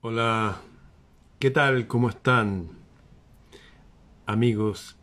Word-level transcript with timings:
Hola, 0.00 0.60
¿qué 1.40 1.50
tal? 1.50 1.88
¿Cómo 1.88 2.08
están 2.08 2.68
amigos 4.26 4.96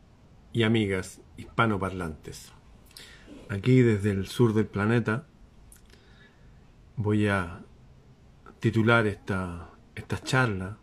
y 0.54 0.64
amigas 0.64 1.20
hispanoparlantes? 1.36 2.54
Aquí 3.50 3.82
desde 3.82 4.12
el 4.12 4.28
sur 4.28 4.54
del 4.54 4.68
planeta 4.68 5.28
voy 6.96 7.28
a 7.28 7.66
titular 8.62 9.06
esta, 9.06 9.70
esta 9.96 10.18
charla 10.24 10.78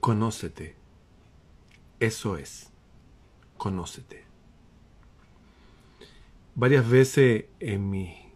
Conócete. 0.00 0.76
Eso 2.00 2.36
es, 2.36 2.70
conócete. 3.56 4.26
Varias 6.54 6.86
veces 6.86 7.46
en 7.60 7.88
mi 7.88 8.31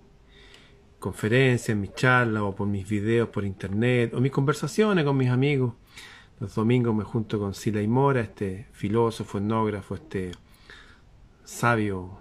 conferencias, 0.98 1.70
en 1.70 1.80
mis 1.80 1.94
charlas 1.94 2.42
o 2.42 2.54
por 2.54 2.66
mis 2.66 2.88
videos 2.88 3.28
por 3.28 3.44
internet 3.44 4.14
o 4.14 4.20
mis 4.20 4.32
conversaciones 4.32 5.04
con 5.04 5.16
mis 5.16 5.30
amigos. 5.30 5.74
Los 6.38 6.54
domingos 6.54 6.94
me 6.94 7.04
junto 7.04 7.38
con 7.38 7.54
Sila 7.54 7.80
y 7.80 7.88
Mora, 7.88 8.20
este 8.20 8.68
filósofo, 8.72 9.38
etnógrafo, 9.38 9.94
este 9.94 10.32
sabio 11.44 12.18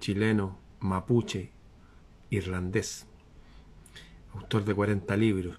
chileno, 0.00 0.58
mapuche, 0.80 1.50
irlandés, 2.30 3.06
autor 4.34 4.64
de 4.64 4.74
40 4.74 5.16
libros. 5.16 5.58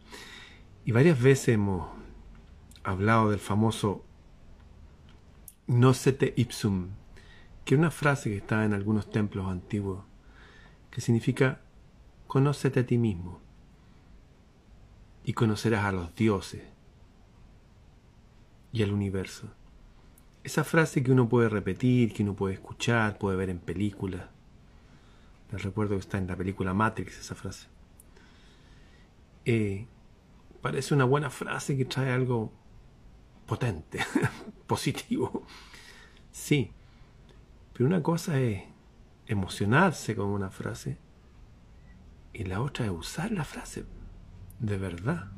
Y 0.84 0.92
varias 0.92 1.22
veces 1.22 1.50
hemos 1.50 1.88
hablado 2.84 3.32
del 3.32 3.40
famoso 3.40 4.06
Nocete 5.68 6.34
ipsum, 6.38 6.90
que 7.66 7.74
es 7.74 7.80
una 7.80 7.90
frase 7.92 8.30
que 8.30 8.38
está 8.38 8.66
en 8.66 8.74
algunos 8.74 9.10
templos 9.10 9.48
antiguos, 9.48 10.06
que 10.92 11.02
significa 11.02 11.62
Conócete 12.28 12.82
a 12.82 12.86
ti 12.86 12.98
mismo 12.98 13.40
y 15.24 15.34
conocerás 15.34 15.86
a 15.86 15.92
los 15.92 16.16
dioses 16.16 16.64
y 18.72 18.84
al 18.84 18.92
universo. 18.92 19.50
Esa 20.44 20.64
frase 20.64 21.02
que 21.02 21.12
uno 21.12 21.28
puede 21.28 21.50
repetir, 21.50 22.14
que 22.14 22.24
uno 22.24 22.36
puede 22.36 22.56
escuchar, 22.56 23.18
puede 23.18 23.38
ver 23.38 23.50
en 23.50 23.60
películas. 23.60 24.28
Les 25.52 25.64
recuerdo 25.64 25.96
que 25.96 26.02
está 26.02 26.18
en 26.18 26.28
la 26.28 26.36
película 26.36 26.74
Matrix 26.74 27.20
esa 27.20 27.36
frase. 27.36 27.68
Eh, 29.46 29.88
parece 30.62 30.94
una 30.94 31.06
buena 31.06 31.30
frase 31.30 31.78
que 31.78 31.86
trae 31.86 32.12
algo 32.12 32.52
potente, 33.48 34.00
positivo. 34.68 35.44
Sí, 36.32 36.72
pero 37.74 37.86
una 37.86 38.04
cosa 38.04 38.40
es 38.40 38.64
emocionarse 39.28 40.16
con 40.16 40.28
una 40.28 40.50
frase 40.50 40.98
y 42.36 42.44
la 42.44 42.62
otra 42.62 42.86
es 42.86 42.92
usar 42.92 43.32
la 43.32 43.46
frase 43.46 43.86
de 44.60 44.78
verdad. 44.78 45.32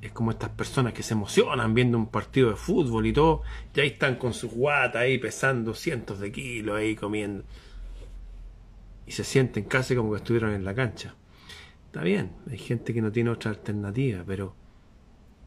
Es 0.00 0.10
como 0.12 0.30
estas 0.30 0.50
personas 0.50 0.94
que 0.94 1.02
se 1.02 1.12
emocionan 1.12 1.74
viendo 1.74 1.98
un 1.98 2.06
partido 2.06 2.48
de 2.48 2.56
fútbol 2.56 3.06
y 3.06 3.12
todo, 3.12 3.42
y 3.74 3.80
ahí 3.80 3.88
están 3.88 4.16
con 4.16 4.32
su 4.32 4.48
guata 4.48 5.00
ahí 5.00 5.18
pesando 5.18 5.74
cientos 5.74 6.20
de 6.20 6.32
kilos 6.32 6.78
ahí 6.78 6.96
comiendo. 6.96 7.44
Y 9.06 9.12
se 9.12 9.24
sienten 9.24 9.64
casi 9.64 9.94
como 9.94 10.10
que 10.10 10.18
estuvieron 10.18 10.52
en 10.54 10.64
la 10.64 10.74
cancha. 10.74 11.14
Está 11.86 12.02
bien, 12.02 12.32
hay 12.50 12.58
gente 12.58 12.94
que 12.94 13.02
no 13.02 13.12
tiene 13.12 13.28
otra 13.28 13.50
alternativa, 13.50 14.24
pero 14.26 14.54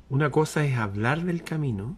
una 0.10 0.30
cosa 0.30 0.64
es 0.66 0.78
hablar 0.78 1.24
del 1.24 1.44
camino 1.44 1.98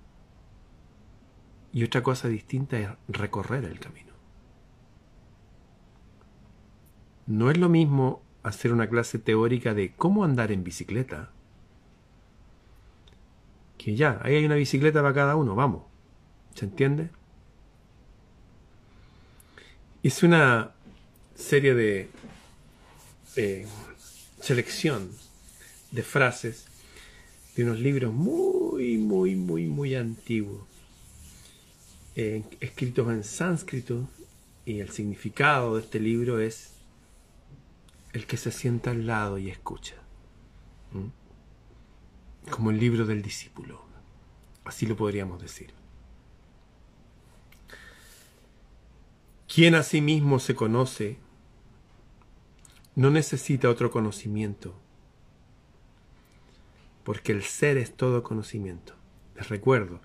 y 1.73 1.83
otra 1.83 2.01
cosa 2.01 2.29
distinta 2.29 2.79
es 2.79 2.89
recorrer 3.09 3.65
el 3.65 3.79
camino. 3.79 4.10
No 7.31 7.49
es 7.49 7.57
lo 7.57 7.69
mismo 7.69 8.21
hacer 8.43 8.73
una 8.73 8.89
clase 8.89 9.17
teórica 9.17 9.73
de 9.73 9.93
cómo 9.93 10.25
andar 10.25 10.51
en 10.51 10.65
bicicleta. 10.65 11.31
Que 13.77 13.95
ya, 13.95 14.19
ahí 14.21 14.35
hay 14.35 14.45
una 14.45 14.55
bicicleta 14.55 15.01
para 15.01 15.13
cada 15.13 15.37
uno, 15.37 15.55
vamos. 15.55 15.83
¿Se 16.55 16.65
entiende? 16.65 17.09
Hice 20.03 20.25
una 20.25 20.71
serie 21.33 21.73
de 21.73 22.09
selección 24.41 25.09
de 25.91 26.03
frases 26.03 26.65
de 27.55 27.63
unos 27.63 27.79
libros 27.79 28.13
muy, 28.13 28.97
muy, 28.97 29.37
muy, 29.37 29.67
muy 29.67 29.95
antiguos, 29.95 30.67
eh, 32.17 32.43
escritos 32.59 33.09
en 33.09 33.23
sánscrito, 33.23 34.09
y 34.65 34.81
el 34.81 34.89
significado 34.89 35.77
de 35.77 35.81
este 35.83 36.01
libro 36.01 36.41
es 36.41 36.80
el 38.13 38.25
que 38.25 38.37
se 38.37 38.51
sienta 38.51 38.91
al 38.91 39.07
lado 39.07 39.37
y 39.37 39.49
escucha. 39.49 39.95
Como 42.49 42.71
el 42.71 42.79
libro 42.79 43.05
del 43.05 43.21
discípulo. 43.21 43.85
Así 44.65 44.85
lo 44.85 44.95
podríamos 44.95 45.41
decir. 45.41 45.73
Quien 49.53 49.75
a 49.75 49.83
sí 49.83 50.01
mismo 50.01 50.39
se 50.39 50.55
conoce 50.55 51.17
no 52.95 53.09
necesita 53.09 53.69
otro 53.69 53.91
conocimiento, 53.91 54.75
porque 57.03 57.31
el 57.31 57.43
ser 57.43 57.77
es 57.77 57.95
todo 57.95 58.23
conocimiento. 58.23 58.95
Les 59.35 59.49
recuerdo, 59.49 60.01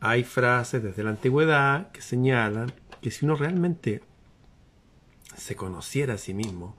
hay 0.00 0.24
frases 0.24 0.82
desde 0.82 1.02
la 1.02 1.10
antigüedad 1.10 1.90
que 1.92 2.02
señalan 2.02 2.72
que 3.00 3.10
si 3.10 3.24
uno 3.24 3.36
realmente 3.36 4.02
se 5.36 5.56
conociera 5.56 6.14
a 6.14 6.18
sí 6.18 6.34
mismo, 6.34 6.76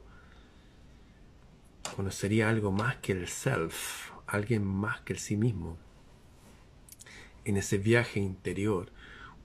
conocería 1.96 2.50
algo 2.50 2.72
más 2.72 2.98
que 2.98 3.12
el 3.12 3.28
self, 3.28 4.12
alguien 4.28 4.66
más 4.66 5.02
que 5.02 5.14
el 5.14 5.20
sí 5.20 5.38
mismo. 5.38 5.78
En 7.46 7.58
ese 7.58 7.78
viaje 7.78 8.20
interior 8.20 8.92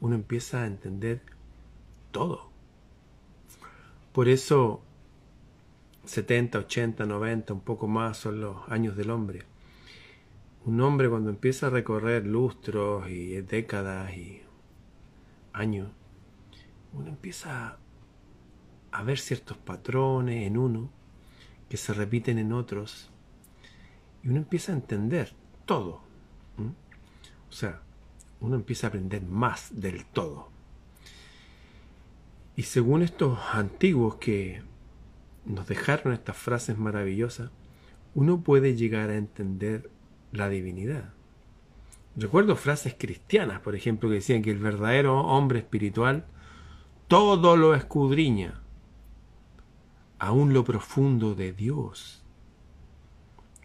uno 0.00 0.14
empieza 0.14 0.62
a 0.62 0.66
entender 0.66 1.22
todo. 2.10 2.50
Por 4.12 4.28
eso 4.28 4.82
70, 6.04 6.58
80, 6.58 7.06
90, 7.06 7.54
un 7.54 7.60
poco 7.60 7.86
más 7.86 8.18
son 8.18 8.40
los 8.40 8.68
años 8.68 8.96
del 8.96 9.10
hombre. 9.10 9.44
Un 10.64 10.80
hombre 10.80 11.08
cuando 11.08 11.30
empieza 11.30 11.68
a 11.68 11.70
recorrer 11.70 12.26
lustros 12.26 13.08
y 13.08 13.40
décadas 13.40 14.12
y 14.14 14.42
años, 15.52 15.90
uno 16.92 17.08
empieza 17.08 17.78
a 18.90 19.02
ver 19.02 19.18
ciertos 19.18 19.56
patrones 19.56 20.46
en 20.46 20.56
uno 20.56 21.01
que 21.72 21.78
se 21.78 21.94
repiten 21.94 22.36
en 22.36 22.52
otros, 22.52 23.08
y 24.22 24.28
uno 24.28 24.36
empieza 24.36 24.72
a 24.72 24.74
entender 24.74 25.32
todo. 25.64 26.02
O 27.48 27.52
sea, 27.52 27.80
uno 28.42 28.56
empieza 28.56 28.86
a 28.86 28.88
aprender 28.88 29.22
más 29.22 29.70
del 29.72 30.04
todo. 30.04 30.50
Y 32.56 32.64
según 32.64 33.00
estos 33.00 33.38
antiguos 33.54 34.16
que 34.16 34.60
nos 35.46 35.66
dejaron 35.66 36.12
estas 36.12 36.36
frases 36.36 36.76
maravillosas, 36.76 37.50
uno 38.14 38.42
puede 38.42 38.76
llegar 38.76 39.08
a 39.08 39.16
entender 39.16 39.88
la 40.30 40.50
divinidad. 40.50 41.14
Recuerdo 42.16 42.54
frases 42.54 42.96
cristianas, 42.98 43.60
por 43.60 43.74
ejemplo, 43.74 44.10
que 44.10 44.16
decían 44.16 44.42
que 44.42 44.50
el 44.50 44.58
verdadero 44.58 45.20
hombre 45.20 45.60
espiritual 45.60 46.26
todo 47.08 47.56
lo 47.56 47.74
escudriña, 47.74 48.61
aún 50.22 50.52
lo 50.52 50.62
profundo 50.62 51.34
de 51.34 51.52
Dios. 51.52 52.22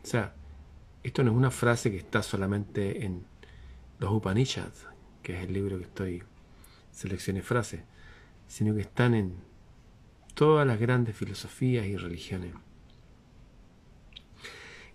O 0.04 0.08
sea, 0.08 0.34
esto 1.04 1.24
no 1.24 1.30
es 1.30 1.38
una 1.38 1.52
frase 1.52 1.92
que 1.92 1.98
está 1.98 2.24
solamente 2.24 3.06
en 3.06 3.28
los 4.00 4.12
Upanishads, 4.12 4.88
que 5.22 5.38
es 5.38 5.44
el 5.44 5.54
libro 5.54 5.78
que 5.78 5.84
estoy 5.84 6.24
seleccioné 6.92 7.44
frases, 7.44 7.82
sino 8.48 8.74
que 8.74 8.82
están 8.82 9.14
en 9.14 9.36
todas 10.34 10.66
las 10.66 10.80
grandes 10.80 11.16
filosofías 11.16 11.86
y 11.86 11.96
religiones. 11.96 12.56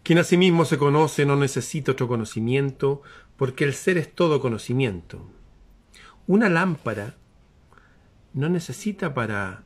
Quien 0.02 0.18
a 0.18 0.24
sí 0.24 0.36
mismo 0.36 0.64
se 0.64 0.78
conoce 0.78 1.24
no 1.26 1.36
necesita 1.36 1.92
otro 1.92 2.08
conocimiento, 2.08 3.02
porque 3.36 3.62
el 3.62 3.74
ser 3.74 3.98
es 3.98 4.12
todo 4.12 4.40
conocimiento. 4.40 5.30
Una 6.26 6.48
lámpara 6.48 7.14
no 8.34 8.48
necesita 8.48 9.14
para 9.14 9.62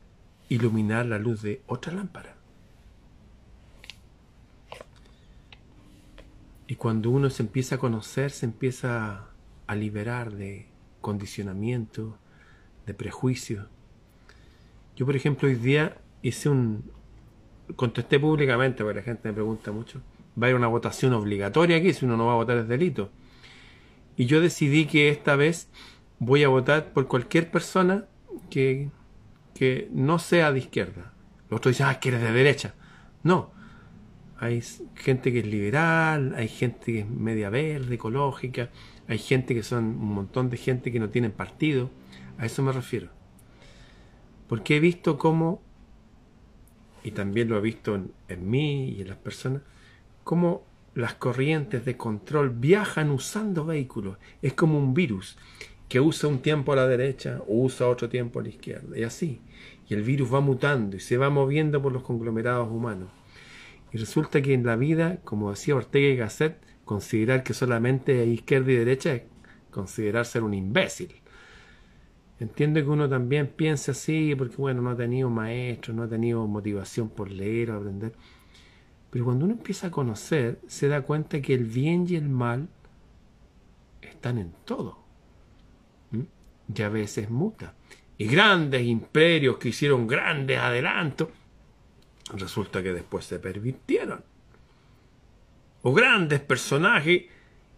iluminar 0.49 1.05
la 1.05 1.19
luz 1.19 1.41
de 1.41 1.61
otra 1.67 1.93
lámpara. 1.93 2.35
Y 6.67 6.75
cuando 6.75 7.09
uno 7.09 7.29
se 7.29 7.43
empieza 7.43 7.75
a 7.75 7.77
conocer, 7.77 8.31
se 8.31 8.45
empieza 8.45 9.27
a 9.67 9.75
liberar 9.75 10.33
de 10.33 10.67
condicionamiento, 10.99 12.17
de 12.85 12.93
prejuicio. 12.93 13.67
Yo, 14.95 15.05
por 15.05 15.15
ejemplo, 15.15 15.47
hoy 15.47 15.55
día 15.55 15.97
hice 16.21 16.49
un... 16.49 16.91
Contesté 17.75 18.19
públicamente, 18.19 18.83
porque 18.83 18.99
la 18.99 19.03
gente 19.03 19.29
me 19.29 19.33
pregunta 19.33 19.71
mucho. 19.71 19.99
Va 20.41 20.45
a 20.47 20.49
haber 20.49 20.55
una 20.55 20.67
votación 20.67 21.13
obligatoria 21.13 21.77
aquí, 21.77 21.93
si 21.93 22.05
uno 22.05 22.17
no 22.17 22.27
va 22.27 22.33
a 22.33 22.37
votar 22.37 22.57
es 22.57 22.67
delito. 22.67 23.09
Y 24.15 24.25
yo 24.25 24.41
decidí 24.41 24.85
que 24.85 25.09
esta 25.09 25.35
vez 25.35 25.69
voy 26.19 26.43
a 26.43 26.47
votar 26.47 26.91
por 26.93 27.07
cualquier 27.07 27.51
persona 27.51 28.05
que 28.49 28.89
que 29.57 29.89
no 29.91 30.19
sea 30.19 30.51
de 30.51 30.59
izquierda. 30.59 31.13
Los 31.49 31.57
otros 31.57 31.73
dicen, 31.73 31.87
ah, 31.87 31.99
que 31.99 32.09
eres 32.09 32.21
de 32.21 32.31
derecha. 32.31 32.75
No. 33.23 33.51
Hay 34.39 34.61
gente 34.95 35.31
que 35.33 35.39
es 35.39 35.47
liberal, 35.47 36.35
hay 36.37 36.47
gente 36.47 36.85
que 36.85 36.99
es 36.99 37.09
media 37.09 37.49
verde, 37.49 37.95
ecológica, 37.95 38.69
hay 39.07 39.17
gente 39.17 39.55
que 39.55 39.63
son 39.63 39.85
un 39.85 40.13
montón 40.13 40.51
de 40.51 40.57
gente 40.57 40.91
que 40.91 40.99
no 40.99 41.09
tienen 41.09 41.31
partido. 41.31 41.89
A 42.37 42.45
eso 42.45 42.61
me 42.61 42.71
refiero. 42.71 43.09
Porque 44.47 44.77
he 44.77 44.79
visto 44.79 45.17
cómo, 45.17 45.61
y 47.03 47.11
también 47.11 47.49
lo 47.49 47.57
he 47.57 47.61
visto 47.61 47.95
en, 47.95 48.11
en 48.27 48.47
mí 48.47 48.89
y 48.89 49.01
en 49.01 49.07
las 49.07 49.17
personas, 49.17 49.63
cómo 50.23 50.65
las 50.93 51.15
corrientes 51.15 51.83
de 51.83 51.97
control 51.97 52.51
viajan 52.51 53.09
usando 53.09 53.65
vehículos. 53.65 54.17
Es 54.43 54.53
como 54.53 54.77
un 54.77 54.93
virus 54.93 55.35
que 55.87 55.99
usa 55.99 56.29
un 56.29 56.39
tiempo 56.39 56.73
a 56.73 56.75
la 56.75 56.87
derecha, 56.87 57.41
usa 57.47 57.87
otro 57.87 58.09
tiempo 58.09 58.39
a 58.39 58.43
la 58.43 58.49
izquierda, 58.49 58.97
y 58.97 59.03
así. 59.03 59.41
Y 59.87 59.93
el 59.93 60.03
virus 60.03 60.33
va 60.33 60.41
mutando 60.41 60.97
y 60.97 60.99
se 60.99 61.17
va 61.17 61.29
moviendo 61.29 61.81
por 61.81 61.93
los 61.93 62.03
conglomerados 62.03 62.69
humanos. 62.69 63.09
Y 63.93 63.97
resulta 63.97 64.41
que 64.41 64.53
en 64.53 64.65
la 64.65 64.75
vida, 64.75 65.19
como 65.23 65.51
decía 65.51 65.75
Ortega 65.75 66.07
y 66.07 66.17
Gasset, 66.17 66.57
considerar 66.83 67.43
que 67.43 67.53
solamente 67.53 68.19
hay 68.19 68.31
izquierda 68.31 68.71
y 68.71 68.75
derecha 68.75 69.13
es 69.13 69.23
considerar 69.71 70.25
ser 70.25 70.43
un 70.43 70.53
imbécil. 70.53 71.15
Entiendo 72.39 72.81
que 72.81 72.89
uno 72.89 73.09
también 73.09 73.47
piensa 73.47 73.93
así, 73.93 74.35
porque 74.35 74.57
bueno, 74.57 74.81
no 74.81 74.91
ha 74.91 74.95
tenido 74.95 75.29
maestro, 75.29 75.93
no 75.93 76.03
ha 76.03 76.07
tenido 76.07 76.45
motivación 76.47 77.09
por 77.09 77.31
leer 77.31 77.71
o 77.71 77.77
aprender. 77.77 78.13
Pero 79.09 79.25
cuando 79.25 79.45
uno 79.45 79.55
empieza 79.55 79.87
a 79.87 79.91
conocer, 79.91 80.59
se 80.67 80.87
da 80.87 81.01
cuenta 81.01 81.41
que 81.41 81.53
el 81.53 81.63
bien 81.63 82.05
y 82.07 82.15
el 82.15 82.29
mal 82.29 82.67
están 84.01 84.37
en 84.37 84.51
todo. 84.65 85.06
Y 86.73 86.81
a 86.81 86.89
veces 86.89 87.29
muta. 87.29 87.73
Y 88.17 88.27
grandes 88.27 88.81
imperios 88.83 89.57
que 89.57 89.69
hicieron 89.69 90.07
grandes 90.07 90.57
adelantos, 90.57 91.29
resulta 92.33 92.81
que 92.83 92.93
después 92.93 93.25
se 93.25 93.39
pervirtieron. 93.39 94.23
O 95.83 95.93
grandes 95.93 96.39
personajes, 96.39 97.25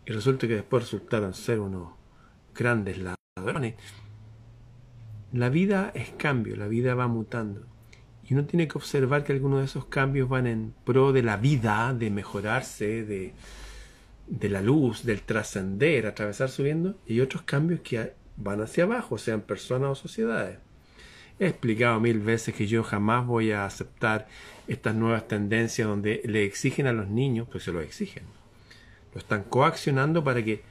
y 0.05 0.11
resulta 0.11 0.47
que 0.47 0.55
después 0.55 0.83
resultaron 0.83 1.33
ser 1.33 1.59
unos 1.59 1.91
grandes 2.55 2.97
ladrones. 2.97 3.75
La 5.31 5.49
vida 5.49 5.91
es 5.93 6.09
cambio, 6.11 6.55
la 6.55 6.67
vida 6.67 6.95
va 6.95 7.07
mutando. 7.07 7.67
Y 8.23 8.33
uno 8.33 8.45
tiene 8.45 8.67
que 8.67 8.77
observar 8.77 9.23
que 9.23 9.33
algunos 9.33 9.59
de 9.59 9.65
esos 9.65 9.85
cambios 9.85 10.29
van 10.29 10.47
en 10.47 10.73
pro 10.83 11.11
de 11.11 11.23
la 11.23 11.37
vida, 11.37 11.93
de 11.93 12.09
mejorarse, 12.09 13.03
de, 13.03 13.33
de 14.27 14.49
la 14.49 14.61
luz, 14.61 15.03
del 15.03 15.21
trascender, 15.21 16.07
atravesar 16.07 16.49
subiendo, 16.49 16.97
y 17.05 17.21
otros 17.21 17.43
cambios 17.43 17.81
que 17.81 18.13
van 18.39 18.61
hacia 18.61 18.85
abajo, 18.85 19.17
sean 19.17 19.41
personas 19.41 19.91
o 19.91 19.95
sociedades. 19.95 20.57
He 21.39 21.47
explicado 21.47 21.99
mil 21.99 22.19
veces 22.19 22.53
que 22.53 22.67
yo 22.67 22.83
jamás 22.83 23.25
voy 23.25 23.51
a 23.51 23.65
aceptar 23.65 24.27
estas 24.67 24.95
nuevas 24.95 25.27
tendencias 25.27 25.87
donde 25.87 26.21
le 26.25 26.43
exigen 26.43 26.87
a 26.87 26.93
los 26.93 27.07
niños, 27.07 27.47
pues 27.49 27.63
se 27.63 27.71
lo 27.71 27.81
exigen. 27.81 28.23
Lo 29.13 29.19
están 29.19 29.43
coaccionando 29.43 30.23
para 30.23 30.43
que 30.43 30.63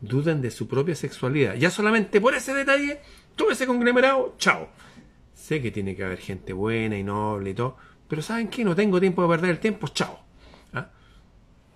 duden 0.00 0.40
de 0.42 0.50
su 0.50 0.68
propia 0.68 0.94
sexualidad. 0.94 1.54
Ya 1.54 1.70
solamente 1.70 2.20
por 2.20 2.34
ese 2.34 2.54
detalle, 2.54 3.00
todo 3.36 3.50
ese 3.50 3.66
conglomerado, 3.66 4.34
chao. 4.38 4.68
Sé 5.34 5.62
que 5.62 5.70
tiene 5.70 5.96
que 5.96 6.04
haber 6.04 6.18
gente 6.18 6.52
buena 6.52 6.98
y 6.98 7.02
noble 7.02 7.50
y 7.50 7.54
todo, 7.54 7.76
pero 8.08 8.22
¿saben 8.22 8.48
qué? 8.48 8.64
No 8.64 8.74
tengo 8.74 9.00
tiempo 9.00 9.22
de 9.22 9.28
perder 9.28 9.50
el 9.50 9.58
tiempo, 9.58 9.88
chao. 9.88 10.20
¿Ah? 10.72 10.90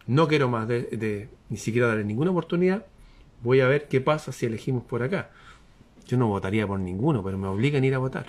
No 0.06 0.29
quiero 0.29 0.49
más 0.49 0.69
de, 0.69 1.29
ni 1.49 1.56
siquiera 1.56 1.88
darle 1.88 2.05
ninguna 2.05 2.31
oportunidad. 2.31 2.87
Voy 3.44 3.61
a 3.61 3.69
ver 3.69 3.87
qué 3.88 4.00
pasa 4.00 4.32
si 4.32 4.46
elegimos 4.46 4.82
por 4.85 5.02
acá. 5.02 5.31
Yo 6.06 6.17
no 6.17 6.29
votaría 6.29 6.67
por 6.67 6.81
ninguno, 6.81 7.23
pero 7.23 7.38
me 7.38 7.46
obligan 7.46 7.82
a 7.82 7.87
ir 7.87 7.94
a 7.94 7.99
votar. 7.99 8.26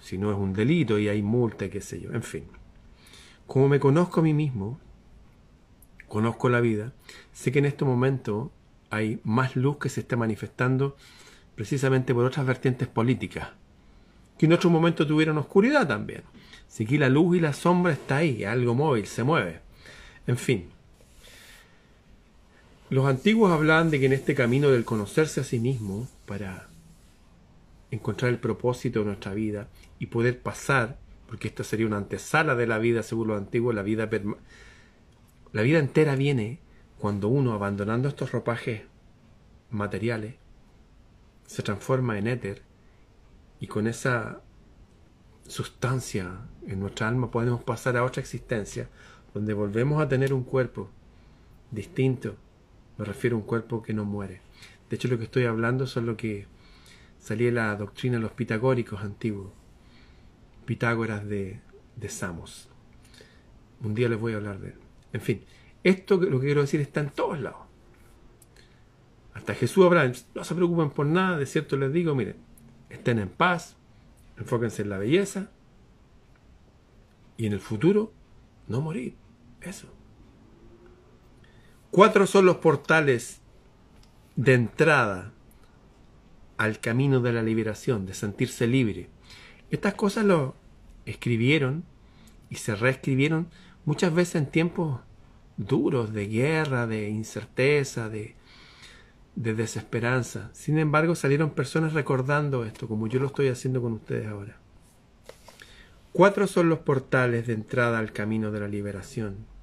Si 0.00 0.18
no 0.18 0.30
es 0.30 0.38
un 0.38 0.52
delito 0.52 0.98
y 0.98 1.08
hay 1.08 1.22
multa, 1.22 1.70
qué 1.70 1.80
sé 1.80 2.00
yo. 2.00 2.12
En 2.12 2.22
fin. 2.22 2.44
Como 3.46 3.68
me 3.68 3.80
conozco 3.80 4.20
a 4.20 4.22
mí 4.22 4.34
mismo, 4.34 4.78
conozco 6.08 6.48
la 6.50 6.60
vida, 6.60 6.92
sé 7.32 7.52
que 7.52 7.58
en 7.58 7.64
este 7.64 7.84
momento 7.84 8.52
hay 8.90 9.20
más 9.24 9.56
luz 9.56 9.78
que 9.78 9.88
se 9.88 10.00
está 10.00 10.16
manifestando 10.16 10.96
precisamente 11.54 12.14
por 12.14 12.24
otras 12.24 12.46
vertientes 12.46 12.88
políticas, 12.88 13.48
que 14.38 14.46
en 14.46 14.52
otro 14.52 14.70
momento 14.70 15.06
tuvieron 15.06 15.38
oscuridad 15.38 15.88
también. 15.88 16.22
Así 16.68 16.84
que 16.84 16.98
la 16.98 17.08
luz 17.08 17.36
y 17.36 17.40
la 17.40 17.52
sombra 17.52 17.92
está 17.92 18.18
ahí, 18.18 18.44
algo 18.44 18.74
móvil, 18.74 19.06
se 19.06 19.24
mueve. 19.24 19.60
En 20.26 20.36
fin, 20.36 20.68
los 22.90 23.06
antiguos 23.06 23.50
hablaban 23.50 23.90
de 23.90 23.98
que 23.98 24.06
en 24.06 24.12
este 24.12 24.34
camino 24.34 24.70
del 24.70 24.84
conocerse 24.84 25.40
a 25.40 25.44
sí 25.44 25.58
mismo, 25.58 26.08
para 26.26 26.68
encontrar 27.90 28.30
el 28.30 28.38
propósito 28.38 29.00
de 29.00 29.06
nuestra 29.06 29.34
vida 29.34 29.68
y 29.98 30.06
poder 30.06 30.40
pasar, 30.40 30.98
porque 31.26 31.48
esta 31.48 31.64
sería 31.64 31.86
una 31.86 31.96
antesala 31.96 32.54
de 32.54 32.66
la 32.66 32.78
vida 32.78 33.02
según 33.02 33.28
los 33.28 33.38
antiguos, 33.38 33.74
la 33.74 33.82
vida, 33.82 34.08
la 35.52 35.62
vida 35.62 35.78
entera 35.78 36.14
viene 36.14 36.60
cuando 36.98 37.28
uno, 37.28 37.52
abandonando 37.52 38.08
estos 38.08 38.32
ropajes 38.32 38.82
materiales, 39.70 40.34
se 41.46 41.62
transforma 41.62 42.18
en 42.18 42.26
éter 42.26 42.62
y 43.60 43.66
con 43.66 43.86
esa 43.86 44.40
sustancia 45.46 46.40
en 46.66 46.80
nuestra 46.80 47.08
alma 47.08 47.30
podemos 47.30 47.62
pasar 47.62 47.96
a 47.96 48.04
otra 48.04 48.20
existencia 48.20 48.88
donde 49.34 49.52
volvemos 49.52 50.00
a 50.00 50.08
tener 50.08 50.32
un 50.32 50.42
cuerpo 50.42 50.88
distinto 51.70 52.36
me 52.98 53.04
refiero 53.04 53.36
a 53.36 53.40
un 53.40 53.46
cuerpo 53.46 53.82
que 53.82 53.94
no 53.94 54.04
muere. 54.04 54.40
De 54.88 54.96
hecho, 54.96 55.08
lo 55.08 55.18
que 55.18 55.24
estoy 55.24 55.44
hablando 55.44 55.86
son 55.86 56.06
lo 56.06 56.16
que 56.16 56.46
salía 57.18 57.50
la 57.50 57.74
doctrina 57.76 58.16
de 58.16 58.22
los 58.22 58.32
pitagóricos 58.32 59.00
antiguos, 59.02 59.52
Pitágoras 60.66 61.26
de, 61.26 61.60
de 61.96 62.08
Samos. 62.08 62.68
Un 63.82 63.94
día 63.94 64.08
les 64.08 64.18
voy 64.18 64.32
a 64.32 64.36
hablar 64.36 64.60
de 64.60 64.68
él. 64.68 64.78
En 65.12 65.20
fin, 65.20 65.42
esto 65.82 66.16
lo 66.16 66.40
que 66.40 66.46
quiero 66.46 66.62
decir 66.62 66.80
está 66.80 67.00
en 67.00 67.10
todos 67.10 67.38
lados. 67.40 67.60
Hasta 69.34 69.54
Jesús 69.54 69.84
Abraham, 69.84 70.12
no 70.34 70.44
se 70.44 70.54
preocupen 70.54 70.90
por 70.90 71.06
nada, 71.06 71.36
de 71.36 71.46
cierto 71.46 71.76
les 71.76 71.92
digo, 71.92 72.14
miren, 72.14 72.36
estén 72.88 73.18
en 73.18 73.28
paz, 73.28 73.76
enfóquense 74.38 74.82
en 74.82 74.88
la 74.88 74.98
belleza 74.98 75.50
y 77.36 77.46
en 77.46 77.52
el 77.52 77.60
futuro 77.60 78.12
no 78.68 78.80
morir. 78.80 79.16
Eso. 79.60 79.88
Cuatro 81.94 82.26
son 82.26 82.44
los 82.44 82.56
portales 82.56 83.40
de 84.34 84.54
entrada 84.54 85.30
al 86.56 86.80
camino 86.80 87.20
de 87.20 87.32
la 87.32 87.40
liberación, 87.40 88.04
de 88.04 88.14
sentirse 88.14 88.66
libre. 88.66 89.10
Estas 89.70 89.94
cosas 89.94 90.24
lo 90.24 90.56
escribieron 91.06 91.84
y 92.50 92.56
se 92.56 92.74
reescribieron 92.74 93.46
muchas 93.84 94.12
veces 94.12 94.34
en 94.34 94.46
tiempos 94.46 95.02
duros 95.56 96.12
de 96.12 96.26
guerra, 96.26 96.88
de 96.88 97.10
incerteza, 97.10 98.08
de, 98.08 98.34
de 99.36 99.54
desesperanza. 99.54 100.50
Sin 100.52 100.80
embargo, 100.80 101.14
salieron 101.14 101.50
personas 101.50 101.92
recordando 101.92 102.64
esto, 102.64 102.88
como 102.88 103.06
yo 103.06 103.20
lo 103.20 103.28
estoy 103.28 103.46
haciendo 103.46 103.80
con 103.80 103.92
ustedes 103.92 104.26
ahora. 104.26 104.56
Cuatro 106.12 106.48
son 106.48 106.68
los 106.70 106.80
portales 106.80 107.46
de 107.46 107.52
entrada 107.52 108.00
al 108.00 108.10
camino 108.10 108.50
de 108.50 108.58
la 108.58 108.66
liberación. 108.66 109.53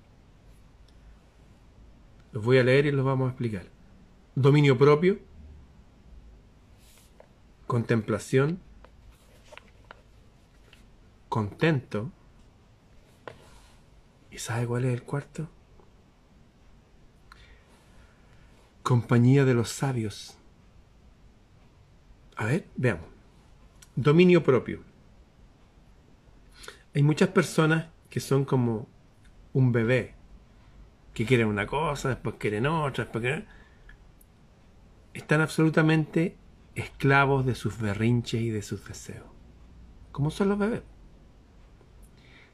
Los 2.31 2.43
voy 2.43 2.57
a 2.57 2.63
leer 2.63 2.85
y 2.85 2.91
los 2.91 3.05
vamos 3.05 3.27
a 3.27 3.29
explicar. 3.31 3.67
Dominio 4.35 4.77
propio, 4.77 5.19
contemplación, 7.67 8.59
contento. 11.27 12.11
¿Y 14.31 14.37
sabe 14.37 14.65
cuál 14.65 14.85
es 14.85 14.93
el 14.93 15.03
cuarto? 15.03 15.49
Compañía 18.83 19.43
de 19.43 19.53
los 19.53 19.69
sabios. 19.69 20.37
A 22.37 22.45
ver, 22.45 22.67
veamos. 22.75 23.05
Dominio 23.95 24.41
propio. 24.41 24.81
Hay 26.95 27.03
muchas 27.03 27.29
personas 27.29 27.87
que 28.09 28.19
son 28.19 28.45
como 28.45 28.87
un 29.53 29.71
bebé 29.71 30.15
que 31.13 31.25
quieren 31.25 31.47
una 31.47 31.67
cosa, 31.67 32.09
después 32.09 32.35
quieren 32.37 32.65
otra, 32.65 33.05
después 33.05 33.21
quieren... 33.21 33.47
Están 35.13 35.41
absolutamente 35.41 36.37
esclavos 36.75 37.45
de 37.45 37.55
sus 37.55 37.77
berrinches 37.79 38.41
y 38.41 38.49
de 38.49 38.61
sus 38.61 38.85
deseos, 38.87 39.27
como 40.11 40.31
son 40.31 40.49
los 40.49 40.57
bebés. 40.57 40.83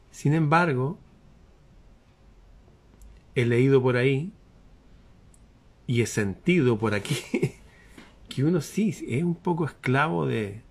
Sin 0.10 0.34
embargo, 0.34 0.98
he 3.36 3.46
leído 3.46 3.82
por 3.82 3.98
ahí 3.98 4.34
y 5.86 6.02
he 6.02 6.08
sentido 6.08 6.80
por 6.80 6.96
aquí 6.96 7.18
que 8.30 8.44
uno 8.44 8.62
sí 8.62 8.90
es 9.08 9.24
un 9.24 9.36
poco 9.36 9.66
esclavo 9.66 10.26
de, 10.26 10.64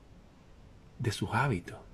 de 0.99 1.13
sus 1.13 1.31
hábitos. 1.33 1.86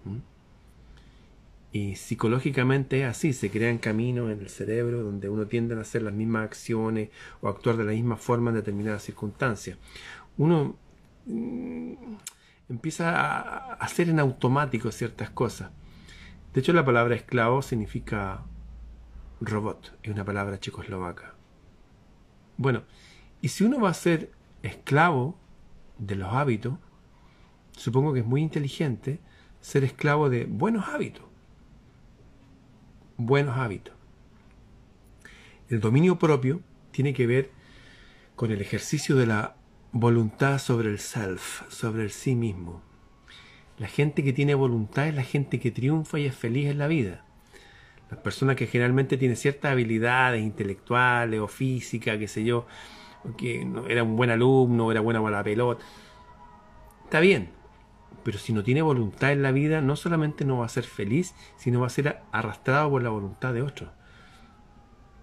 Y 1.73 1.97
psicológicamente 1.97 3.01
es 3.01 3.09
así, 3.09 3.33
se 3.33 3.51
crean 3.51 3.79
caminos 3.79 4.31
en 4.31 4.41
el 4.41 4.51
cerebro 4.51 5.03
donde 5.03 5.31
uno 5.31 5.47
tiende 5.47 5.75
a 5.75 5.81
hacer 5.81 6.03
las 6.03 6.13
mismas 6.13 6.45
acciones 6.45 7.09
o 7.41 7.49
actuar 7.49 7.79
de 7.79 7.85
la 7.85 7.93
misma 7.93 8.17
forma 8.17 8.51
en 8.51 8.57
determinadas 8.57 9.03
circunstancias. 9.03 9.79
Uno 10.37 10.77
mm, 11.25 11.95
empieza 12.69 13.19
a 13.19 13.75
hacer 13.75 14.11
en 14.11 14.21
automático 14.21 14.93
ciertas 14.93 15.31
cosas. 15.31 15.71
De 16.53 16.61
hecho, 16.61 16.75
la 16.75 16.85
palabra 16.85 17.15
esclavo 17.15 17.63
significa 17.63 18.45
robot, 19.41 19.99
es 20.03 20.13
una 20.13 20.25
palabra 20.27 20.61
checoslovaca. 20.61 21.35
Bueno, 22.59 22.83
y 23.41 23.49
si 23.49 23.65
uno 23.65 23.81
va 23.81 23.89
a 23.89 23.95
ser 23.95 24.31
esclavo 24.63 25.39
de 25.99 26.17
los 26.17 26.33
hábitos, 26.35 26.75
supongo 27.73 28.13
que 28.13 28.21
es 28.21 28.27
muy 28.27 28.43
inteligente 28.43 29.21
ser 29.61 29.85
esclavo 29.85 30.29
de 30.29 30.45
buenos 30.45 30.87
hábitos. 30.89 31.32
Buenos 33.19 33.59
hábitos. 33.59 33.95
El 35.69 35.81
dominio 35.81 36.19
propio 36.19 36.61
tiene 36.93 37.13
que 37.13 37.27
ver 37.27 37.51
con 38.37 38.51
el 38.51 38.61
ejercicio 38.61 39.17
de 39.17 39.27
la 39.27 39.57
voluntad 39.93 40.59
sobre 40.59 40.89
el 40.89 40.99
self, 40.99 41.63
sobre 41.71 42.05
el 42.05 42.11
sí 42.11 42.35
mismo. 42.35 42.83
La 43.77 43.87
gente 43.87 44.25
que 44.25 44.33
tiene 44.33 44.55
voluntad 44.55 45.09
es 45.09 45.15
la 45.15 45.25
gente 45.25 45.61
que 45.61 45.71
triunfa 45.71 46.19
y 46.19 46.27
es 46.27 46.35
feliz 46.35 46.71
en 46.71 46.79
la 46.79 46.87
vida. 46.87 47.25
Las 48.11 48.21
personas 48.21 48.57
que 48.57 48.67
generalmente 48.67 49.19
tienen 49.19 49.37
ciertas 49.37 49.73
habilidades 49.73 50.43
intelectuales 50.43 51.39
o 51.41 51.49
físicas, 51.49 52.19
qué 52.19 52.29
sé 52.29 52.45
yo, 52.45 52.67
que 53.37 53.67
era 53.89 54.03
un 54.03 54.17
buen 54.17 54.31
alumno, 54.31 54.91
era 54.91 55.01
buena 55.01 55.23
para 55.23 55.39
la 55.39 55.45
pelota, 55.45 55.85
está 57.05 57.21
bien. 57.21 57.51
Pero 58.25 58.39
si 58.39 58.53
no 58.53 58.63
tiene 58.63 58.83
voluntad 58.83 59.33
en 59.33 59.43
la 59.43 59.53
vida, 59.53 59.81
no 59.81 59.97
solamente 59.97 60.45
no 60.45 60.59
va 60.59 60.67
a 60.67 60.71
ser 60.71 60.85
feliz, 60.85 61.35
sino 61.57 61.81
va 61.81 61.87
a 61.87 61.91
ser 61.91 62.23
arrastrado 62.31 62.91
por 62.91 63.03
la 63.03 63.11
voluntad 63.11 63.53
de 63.53 63.63
otros. 63.63 63.91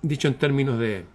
Dicho 0.01 0.27
en 0.27 0.38
términos 0.38 0.79
de 0.79 1.06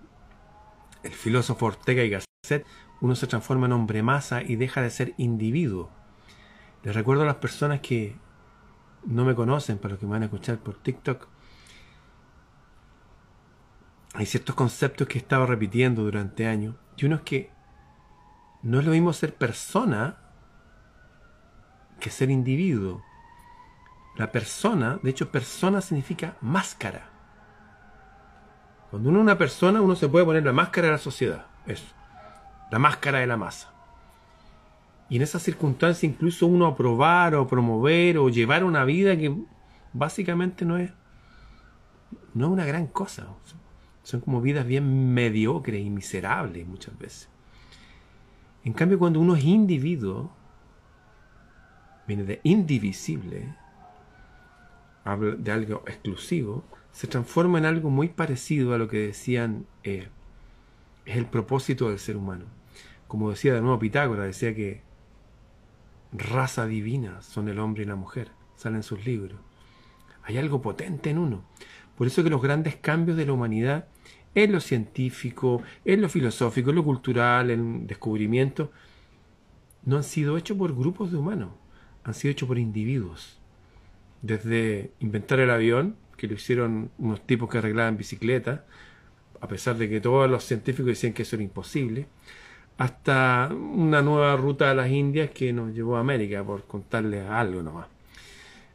el 1.03 1.13
filósofo 1.13 1.67
Ortega 1.67 2.03
y 2.03 2.11
Gasset, 2.11 2.67
uno 3.01 3.15
se 3.15 3.27
transforma 3.27 3.67
en 3.67 3.73
hombre 3.73 4.03
masa 4.03 4.43
y 4.43 4.57
deja 4.57 4.81
de 4.81 4.91
ser 4.91 5.15
individuo. 5.19 5.91
Les 6.83 6.95
recuerdo 6.95 7.23
a 7.23 7.27
las 7.27 7.37
personas 7.37 7.81
que 7.81 8.17
no 9.05 9.25
me 9.25 9.35
conocen, 9.35 9.79
para 9.79 9.93
los 9.93 10.01
que 10.01 10.07
me 10.07 10.13
van 10.13 10.23
a 10.23 10.27
escuchar 10.27 10.59
por 10.59 10.77
TikTok, 10.77 11.29
hay 14.15 14.27
ciertos 14.27 14.55
conceptos 14.55 15.09
que 15.09 15.19
he 15.19 15.21
estado 15.21 15.47
repitiendo 15.47 16.03
durante 16.03 16.47
años, 16.47 16.77
y 16.97 17.05
uno 17.07 17.17
es 17.17 17.23
que 17.23 17.51
no 18.63 18.79
es 18.79 18.87
lo 18.87 18.93
mismo 18.93 19.13
ser 19.13 19.35
persona 19.35 20.24
que 22.05 22.11
ser 22.11 22.31
individuo. 22.31 23.03
La 24.17 24.31
persona, 24.31 25.01
de 25.03 25.09
hecho, 25.09 25.31
persona 25.31 25.81
significa 25.81 26.37
máscara. 26.43 27.09
Cuando 28.91 29.09
uno 29.09 29.21
es 29.21 29.23
una 29.23 29.39
persona, 29.39 29.81
uno 29.81 29.97
se 29.97 30.07
puede 30.07 30.27
poner 30.27 30.45
la 30.45 30.53
máscara 30.53 30.89
de 30.89 30.93
la 30.93 30.99
sociedad. 30.99 31.47
Eso. 31.67 31.95
La 32.71 32.79
máscara 32.79 33.21
de 33.21 33.27
la 33.27 33.39
masa. 33.39 33.73
Y 35.09 35.17
en 35.17 35.23
esas 35.23 35.43
circunstancias 35.43 36.05
incluso 36.05 36.47
uno 36.47 36.67
aprobar 36.67 37.35
o 37.37 37.47
promover 37.47 38.19
o 38.19 38.29
llevar 38.29 38.65
una 38.65 38.85
vida 38.85 39.17
que 39.17 39.35
básicamente 39.95 40.67
no 40.67 40.77
es, 40.77 40.93
no 42.35 42.47
es 42.47 42.53
una 42.53 42.67
gran 42.67 42.87
cosa. 42.87 43.29
Son 44.03 44.21
como 44.21 44.43
vidas 44.43 44.67
bien 44.67 45.15
mediocres 45.15 45.81
y 45.81 45.89
miserables 45.89 46.67
muchas 46.67 46.99
veces. 46.99 47.31
En 48.63 48.75
cambio, 48.75 48.99
cuando 48.99 49.21
uno 49.21 49.37
es 49.37 49.45
individuo, 49.45 50.31
viene 52.07 52.25
de 52.25 52.41
indivisible, 52.43 53.55
habla 55.05 55.35
de 55.37 55.53
algo 55.53 55.83
exclusivo, 55.87 56.65
se 56.93 57.07
transforma 57.07 57.59
en 57.59 57.65
algo 57.65 57.91
muy 57.91 58.09
parecido 58.09 58.75
a 58.75 58.79
lo 58.79 58.89
que 58.89 58.99
decían 58.99 59.67
eh, 59.83 60.09
es 61.05 61.17
el 61.17 61.27
propósito 61.27 61.89
del 61.89 61.99
ser 61.99 62.17
humano. 62.17 62.45
Como 63.09 63.31
decía 63.31 63.55
de 63.55 63.61
nuevo 63.61 63.79
Pitágoras, 63.79 64.27
decía 64.27 64.55
que 64.55 64.83
raza 66.13 66.67
divina 66.67 67.21
son 67.23 67.49
el 67.49 67.59
hombre 67.59 67.83
y 67.83 67.87
la 67.87 67.97
mujer, 67.97 68.31
salen 68.57 68.83
sus 68.83 69.05
libros. 69.05 69.39
Hay 70.23 70.39
algo 70.39 70.63
potente 70.63 71.11
en 71.11 71.19
uno. 71.19 71.45
Por 71.97 72.07
eso 72.07 72.25
que 72.25 72.31
los 72.31 72.43
grandes 72.43 72.77
cambios 72.77 73.17
de 73.17 73.27
la 73.27 73.33
humanidad 73.33 73.89
en 74.35 74.53
lo 74.53 74.61
científico, 74.61 75.63
en 75.85 76.01
lo 76.01 76.09
filosófico, 76.09 76.71
en 76.71 76.77
lo 76.77 76.85
cultural, 76.85 77.51
en 77.51 77.87
descubrimiento, 77.87 78.73
no 79.85 79.97
han 79.97 80.05
sido 80.05 80.37
hechos 80.37 80.57
por 80.57 80.75
grupos 80.75 81.13
de 81.13 81.19
humanos, 81.19 81.51
han 82.05 82.15
sido 82.15 82.33
hechos 82.33 82.47
por 82.47 82.59
individuos. 82.59 83.39
Desde 84.23 84.93
inventar 85.01 85.41
el 85.41 85.51
avión, 85.51 85.97
que 86.17 86.29
lo 86.29 86.35
hicieron 86.35 86.91
unos 86.99 87.27
tipos 87.27 87.51
que 87.51 87.59
arreglaban 87.59 87.97
bicicletas, 87.97 88.61
a 89.41 89.49
pesar 89.49 89.77
de 89.77 89.89
que 89.89 90.01
todos 90.01 90.31
los 90.31 90.45
científicos 90.45 90.87
decían 90.87 91.13
que 91.13 91.23
eso 91.23 91.37
era 91.37 91.43
imposible, 91.43 92.07
hasta 92.79 93.51
una 93.53 94.03
nueva 94.03 94.37
ruta 94.37 94.71
a 94.71 94.75
las 94.75 94.91
Indias 94.91 95.31
que 95.31 95.53
nos 95.53 95.75
llevó 95.75 95.97
a 95.97 96.01
América, 96.01 96.45
por 96.45 96.67
contarles 96.67 97.29
algo 97.29 97.63
nomás. 97.63 97.89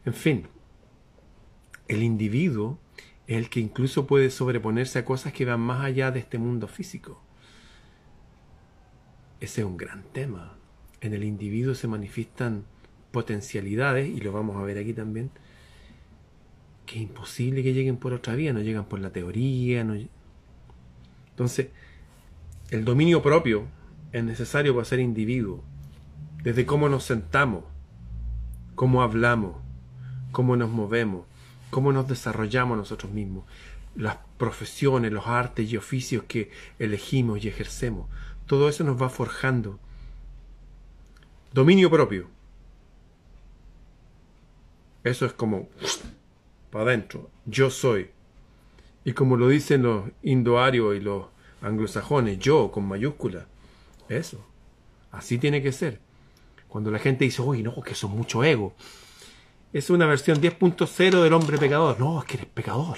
En 0.05 0.13
fin, 0.13 0.47
el 1.87 2.03
individuo 2.03 2.79
es 3.27 3.37
el 3.37 3.49
que 3.49 3.59
incluso 3.59 4.07
puede 4.07 4.29
sobreponerse 4.29 4.99
a 4.99 5.05
cosas 5.05 5.33
que 5.33 5.45
van 5.45 5.59
más 5.59 5.83
allá 5.83 6.11
de 6.11 6.19
este 6.19 6.37
mundo 6.37 6.67
físico. 6.67 7.21
Ese 9.39 9.61
es 9.61 9.67
un 9.67 9.77
gran 9.77 10.03
tema. 10.03 10.55
En 11.01 11.13
el 11.13 11.23
individuo 11.23 11.75
se 11.75 11.87
manifiestan 11.87 12.65
potencialidades, 13.11 14.07
y 14.07 14.19
lo 14.19 14.31
vamos 14.31 14.57
a 14.57 14.63
ver 14.63 14.77
aquí 14.77 14.93
también, 14.93 15.31
que 16.85 16.95
es 16.95 17.01
imposible 17.01 17.63
que 17.63 17.73
lleguen 17.73 17.97
por 17.97 18.13
otra 18.13 18.35
vía, 18.35 18.53
no 18.53 18.61
llegan 18.61 18.85
por 18.85 18.99
la 18.99 19.11
teoría. 19.11 19.83
No... 19.83 19.95
Entonces, 21.29 21.67
el 22.71 22.85
dominio 22.85 23.21
propio 23.21 23.65
es 24.11 24.23
necesario 24.23 24.73
para 24.73 24.85
ser 24.85 24.99
individuo, 24.99 25.63
desde 26.43 26.65
cómo 26.65 26.89
nos 26.89 27.03
sentamos, 27.03 27.63
cómo 28.75 29.01
hablamos, 29.01 29.57
cómo 30.31 30.55
nos 30.55 30.69
movemos, 30.69 31.25
cómo 31.69 31.91
nos 31.91 32.07
desarrollamos 32.07 32.77
nosotros 32.77 33.11
mismos, 33.11 33.45
las 33.95 34.17
profesiones, 34.37 35.11
los 35.11 35.27
artes 35.27 35.71
y 35.71 35.77
oficios 35.77 36.23
que 36.23 36.51
elegimos 36.79 37.43
y 37.43 37.47
ejercemos. 37.47 38.07
Todo 38.45 38.69
eso 38.69 38.83
nos 38.83 39.01
va 39.01 39.09
forjando. 39.09 39.79
Dominio 41.53 41.89
propio. 41.89 42.29
Eso 45.03 45.25
es 45.25 45.33
como 45.33 45.69
para 46.71 46.85
adentro. 46.85 47.29
Yo 47.45 47.69
soy. 47.69 48.09
Y 49.05 49.13
como 49.13 49.37
lo 49.37 49.47
dicen 49.47 49.83
los 49.83 50.09
indoarios 50.23 50.95
y 50.95 50.99
los 50.99 51.25
anglosajones, 51.61 52.39
yo 52.39 52.71
con 52.71 52.85
mayúscula. 52.87 53.47
Eso. 54.07 54.45
Así 55.11 55.37
tiene 55.37 55.61
que 55.61 55.71
ser. 55.71 55.99
Cuando 56.67 56.91
la 56.91 56.99
gente 56.99 57.25
dice, 57.25 57.41
uy, 57.41 57.63
no, 57.63 57.81
que 57.81 57.93
eso 57.93 58.07
es 58.07 58.13
mucho 58.13 58.43
ego. 58.43 58.75
Es 59.73 59.89
una 59.89 60.05
versión 60.05 60.41
10.0 60.41 61.23
del 61.23 61.33
hombre 61.33 61.57
pecador. 61.57 61.99
No, 61.99 62.19
es 62.19 62.25
que 62.25 62.37
eres 62.37 62.47
pecador. 62.47 62.97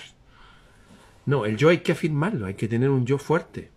No, 1.25 1.45
el 1.45 1.55
yo 1.55 1.69
hay 1.69 1.79
que 1.79 1.91
afirmarlo, 1.91 2.47
hay 2.47 2.55
que 2.55 2.67
tener 2.67 2.89
un 2.89 3.05
yo 3.05 3.17
fuerte. 3.17 3.69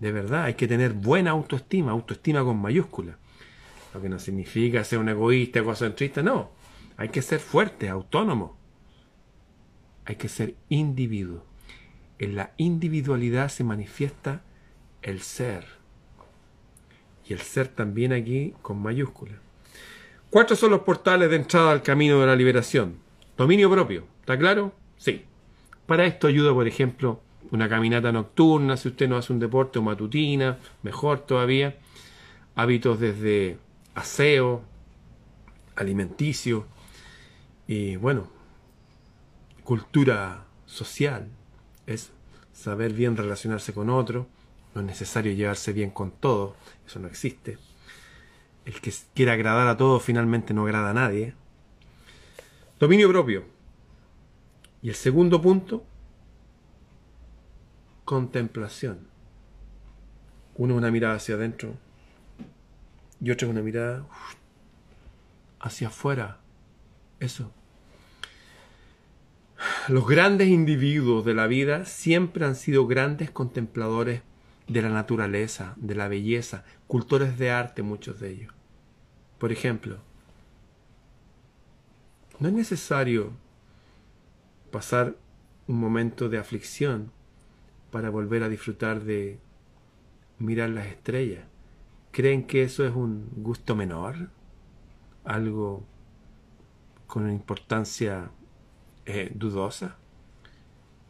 De 0.00 0.10
verdad, 0.10 0.44
hay 0.44 0.54
que 0.54 0.66
tener 0.66 0.92
buena 0.94 1.30
autoestima, 1.30 1.92
autoestima 1.92 2.42
con 2.42 2.60
mayúscula. 2.60 3.18
Lo 3.94 4.00
que 4.00 4.08
no 4.08 4.18
significa 4.18 4.82
ser 4.82 4.98
un 4.98 5.08
egoísta, 5.08 5.58
egocentrista, 5.60 6.22
no. 6.22 6.50
Hay 6.96 7.08
que 7.08 7.22
ser 7.22 7.40
fuerte, 7.40 7.88
autónomo 7.88 8.62
hay 10.04 10.16
que 10.16 10.28
ser 10.28 10.54
individuo. 10.68 11.44
En 12.18 12.36
la 12.36 12.52
individualidad 12.56 13.48
se 13.48 13.64
manifiesta 13.64 14.42
el 15.02 15.20
ser. 15.20 15.64
Y 17.26 17.32
el 17.32 17.40
ser 17.40 17.68
también 17.68 18.12
aquí 18.12 18.54
con 18.62 18.80
mayúscula. 18.80 19.34
Cuatro 20.30 20.56
son 20.56 20.70
los 20.70 20.80
portales 20.80 21.30
de 21.30 21.36
entrada 21.36 21.72
al 21.72 21.82
camino 21.82 22.20
de 22.20 22.26
la 22.26 22.36
liberación. 22.36 22.96
Dominio 23.36 23.70
propio, 23.70 24.06
¿está 24.20 24.38
claro? 24.38 24.72
Sí. 24.96 25.24
Para 25.86 26.06
esto 26.06 26.26
ayuda, 26.26 26.52
por 26.54 26.66
ejemplo, 26.66 27.20
una 27.50 27.68
caminata 27.68 28.12
nocturna, 28.12 28.76
si 28.76 28.88
usted 28.88 29.08
no 29.08 29.16
hace 29.16 29.32
un 29.32 29.38
deporte 29.38 29.78
o 29.78 29.82
matutina, 29.82 30.58
mejor 30.82 31.20
todavía. 31.20 31.76
Hábitos 32.54 33.00
desde 33.00 33.58
aseo, 33.94 34.62
alimenticio 35.76 36.66
y 37.66 37.96
bueno, 37.96 38.28
cultura 39.64 40.44
social, 40.66 41.28
es 41.86 42.10
saber 42.52 42.92
bien 42.92 43.16
relacionarse 43.16 43.72
con 43.72 43.90
otro, 43.90 44.26
no 44.74 44.80
es 44.80 44.86
necesario 44.86 45.32
llevarse 45.32 45.72
bien 45.72 45.90
con 45.90 46.10
todo, 46.10 46.56
eso 46.86 46.98
no 46.98 47.08
existe. 47.08 47.58
El 48.64 48.80
que 48.80 48.92
quiera 49.14 49.32
agradar 49.32 49.66
a 49.68 49.76
todos 49.76 50.02
finalmente 50.02 50.54
no 50.54 50.64
agrada 50.64 50.90
a 50.90 50.94
nadie. 50.94 51.34
Dominio 52.78 53.08
propio. 53.08 53.44
Y 54.82 54.88
el 54.88 54.94
segundo 54.94 55.40
punto, 55.40 55.84
contemplación. 58.04 59.06
Uno 60.56 60.74
una 60.76 60.90
mirada 60.90 61.14
hacia 61.14 61.34
adentro 61.34 61.74
y 63.20 63.30
otra 63.30 63.48
una 63.48 63.62
mirada 63.62 64.04
hacia 65.60 65.88
afuera. 65.88 66.41
Eso, 67.22 67.52
los 69.86 70.08
grandes 70.08 70.48
individuos 70.48 71.24
de 71.24 71.34
la 71.34 71.46
vida 71.46 71.84
siempre 71.84 72.44
han 72.44 72.56
sido 72.56 72.88
grandes 72.88 73.30
contempladores 73.30 74.22
de 74.66 74.82
la 74.82 74.88
naturaleza, 74.88 75.74
de 75.76 75.94
la 75.94 76.08
belleza, 76.08 76.64
cultores 76.88 77.38
de 77.38 77.52
arte 77.52 77.82
muchos 77.82 78.18
de 78.18 78.30
ellos. 78.30 78.52
Por 79.38 79.52
ejemplo, 79.52 79.98
no 82.40 82.48
es 82.48 82.54
necesario 82.54 83.30
pasar 84.72 85.14
un 85.68 85.78
momento 85.78 86.28
de 86.28 86.38
aflicción 86.38 87.12
para 87.92 88.10
volver 88.10 88.42
a 88.42 88.48
disfrutar 88.48 89.04
de 89.04 89.38
mirar 90.40 90.70
las 90.70 90.88
estrellas. 90.88 91.44
¿Creen 92.10 92.48
que 92.48 92.64
eso 92.64 92.84
es 92.84 92.92
un 92.92 93.28
gusto 93.36 93.76
menor? 93.76 94.30
¿Algo 95.22 95.86
con 97.12 97.24
una 97.24 97.32
importancia 97.34 98.30
eh, 99.04 99.30
dudosa? 99.34 99.98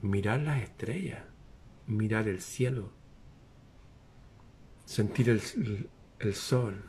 Mirar 0.00 0.40
las 0.40 0.60
estrellas, 0.60 1.22
mirar 1.86 2.26
el 2.26 2.40
cielo, 2.40 2.90
sentir 4.84 5.30
el, 5.30 5.40
el 6.18 6.34
sol. 6.34 6.82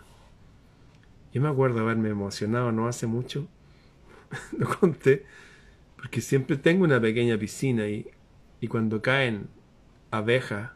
Yo 1.31 1.43
me 1.43 1.47
acuerdo 1.47 1.81
haberme 1.81 2.09
emocionado 2.09 2.71
no 2.71 2.87
hace 2.87 3.05
mucho, 3.05 3.47
lo 4.57 4.67
conté, 4.79 5.27
porque 5.95 6.19
siempre 6.19 6.57
tengo 6.57 6.83
una 6.83 6.99
pequeña 6.99 7.37
piscina 7.37 7.87
y, 7.87 8.09
y 8.61 8.67
cuando 8.67 9.03
caen 9.03 9.47
abejas, 10.09 10.71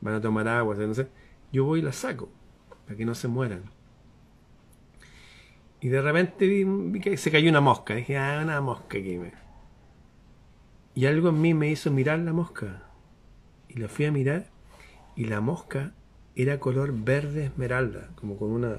van 0.00 0.14
a 0.14 0.20
tomar 0.20 0.46
agua, 0.46 0.76
no 0.76 0.94
sé, 0.94 1.08
yo 1.52 1.64
voy 1.64 1.80
y 1.80 1.82
las 1.82 1.96
saco, 1.96 2.30
para 2.84 2.96
que 2.96 3.04
no 3.04 3.16
se 3.16 3.26
mueran. 3.26 3.64
Y 5.82 5.88
de 5.88 6.00
repente 6.00 6.46
vi, 6.46 7.00
que 7.00 7.16
se 7.16 7.32
cayó 7.32 7.50
una 7.50 7.60
mosca, 7.60 7.96
dije, 7.96 8.16
ah, 8.16 8.38
una 8.40 8.60
mosca 8.60 8.98
aquí. 8.98 9.18
Y 10.94 11.06
algo 11.06 11.30
en 11.30 11.40
mí 11.40 11.54
me 11.54 11.70
hizo 11.70 11.90
mirar 11.90 12.20
la 12.20 12.32
mosca. 12.32 12.84
Y 13.68 13.80
la 13.80 13.88
fui 13.88 14.04
a 14.04 14.12
mirar 14.12 14.46
y 15.16 15.24
la 15.24 15.40
mosca 15.40 15.92
era 16.36 16.60
color 16.60 16.92
verde 16.92 17.46
esmeralda, 17.46 18.10
como 18.14 18.36
con 18.36 18.52
una 18.52 18.78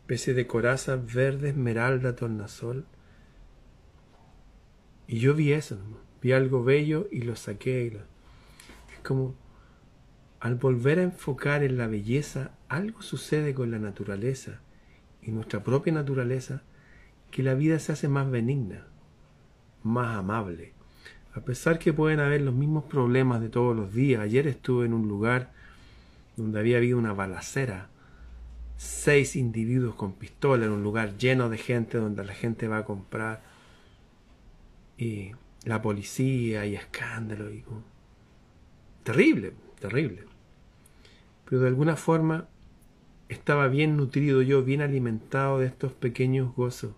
especie 0.00 0.34
de 0.34 0.48
coraza 0.48 0.96
verde 0.96 1.50
esmeralda 1.50 2.16
tornasol. 2.16 2.84
Y 5.06 5.20
yo 5.20 5.34
vi 5.34 5.52
eso, 5.52 5.78
vi 6.20 6.32
algo 6.32 6.64
bello 6.64 7.06
y 7.12 7.20
lo 7.22 7.36
saqué. 7.36 7.86
Es 8.92 8.98
como 9.04 9.36
al 10.40 10.56
volver 10.56 10.98
a 10.98 11.04
enfocar 11.04 11.62
en 11.62 11.78
la 11.78 11.86
belleza, 11.86 12.56
algo 12.68 13.02
sucede 13.02 13.54
con 13.54 13.70
la 13.70 13.78
naturaleza 13.78 14.62
y 15.22 15.30
nuestra 15.30 15.62
propia 15.62 15.92
naturaleza 15.92 16.62
que 17.30 17.42
la 17.42 17.54
vida 17.54 17.78
se 17.78 17.92
hace 17.92 18.08
más 18.08 18.30
benigna, 18.30 18.86
más 19.82 20.16
amable. 20.16 20.72
A 21.34 21.40
pesar 21.40 21.78
que 21.78 21.92
pueden 21.92 22.20
haber 22.20 22.40
los 22.40 22.54
mismos 22.54 22.84
problemas 22.84 23.40
de 23.40 23.48
todos 23.48 23.76
los 23.76 23.94
días. 23.94 24.20
Ayer 24.20 24.48
estuve 24.48 24.86
en 24.86 24.94
un 24.94 25.06
lugar 25.06 25.52
donde 26.36 26.58
había 26.58 26.78
habido 26.78 26.98
una 26.98 27.12
balacera, 27.12 27.88
seis 28.76 29.36
individuos 29.36 29.94
con 29.94 30.14
pistola 30.14 30.64
en 30.64 30.72
un 30.72 30.82
lugar 30.82 31.16
lleno 31.18 31.48
de 31.48 31.58
gente 31.58 31.98
donde 31.98 32.24
la 32.24 32.34
gente 32.34 32.66
va 32.66 32.78
a 32.78 32.84
comprar 32.84 33.42
y 34.96 35.32
la 35.64 35.82
policía 35.82 36.66
y 36.66 36.74
escándalo 36.74 37.52
y 37.52 37.62
terrible, 39.02 39.52
terrible. 39.78 40.24
Pero 41.44 41.60
de 41.60 41.68
alguna 41.68 41.96
forma 41.96 42.48
estaba 43.30 43.68
bien 43.68 43.96
nutrido 43.96 44.42
yo, 44.42 44.62
bien 44.62 44.82
alimentado 44.82 45.60
de 45.60 45.66
estos 45.66 45.92
pequeños 45.92 46.54
gozos 46.54 46.92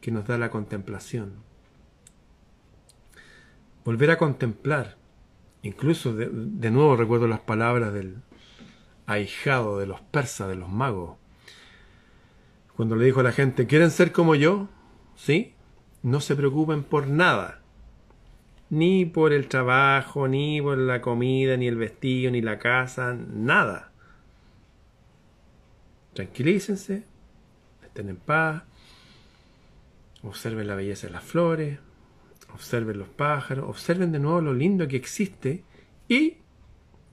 que 0.00 0.10
nos 0.10 0.26
da 0.26 0.38
la 0.38 0.50
contemplación. 0.50 1.34
Volver 3.84 4.10
a 4.12 4.18
contemplar, 4.18 4.96
incluso 5.62 6.14
de, 6.14 6.28
de 6.32 6.70
nuevo 6.70 6.96
recuerdo 6.96 7.26
las 7.26 7.40
palabras 7.40 7.92
del 7.92 8.16
ahijado 9.06 9.78
de 9.78 9.86
los 9.86 10.00
persas, 10.00 10.48
de 10.48 10.56
los 10.56 10.68
magos, 10.68 11.16
cuando 12.76 12.94
le 12.94 13.06
dijo 13.06 13.20
a 13.20 13.24
la 13.24 13.32
gente, 13.32 13.66
¿quieren 13.66 13.90
ser 13.90 14.12
como 14.12 14.34
yo? 14.34 14.68
¿Sí? 15.14 15.54
No 16.02 16.20
se 16.20 16.36
preocupen 16.36 16.84
por 16.84 17.08
nada, 17.08 17.62
ni 18.70 19.06
por 19.06 19.32
el 19.32 19.48
trabajo, 19.48 20.28
ni 20.28 20.60
por 20.60 20.78
la 20.78 21.00
comida, 21.00 21.56
ni 21.56 21.66
el 21.66 21.76
vestido, 21.76 22.30
ni 22.30 22.42
la 22.42 22.58
casa, 22.58 23.14
nada. 23.14 23.92
Tranquilícense, 26.16 27.04
estén 27.84 28.08
en 28.08 28.16
paz, 28.16 28.62
observen 30.22 30.66
la 30.66 30.74
belleza 30.74 31.08
de 31.08 31.12
las 31.12 31.22
flores, 31.22 31.78
observen 32.54 32.98
los 32.98 33.08
pájaros, 33.08 33.68
observen 33.68 34.12
de 34.12 34.18
nuevo 34.18 34.40
lo 34.40 34.54
lindo 34.54 34.88
que 34.88 34.96
existe 34.96 35.62
y 36.08 36.38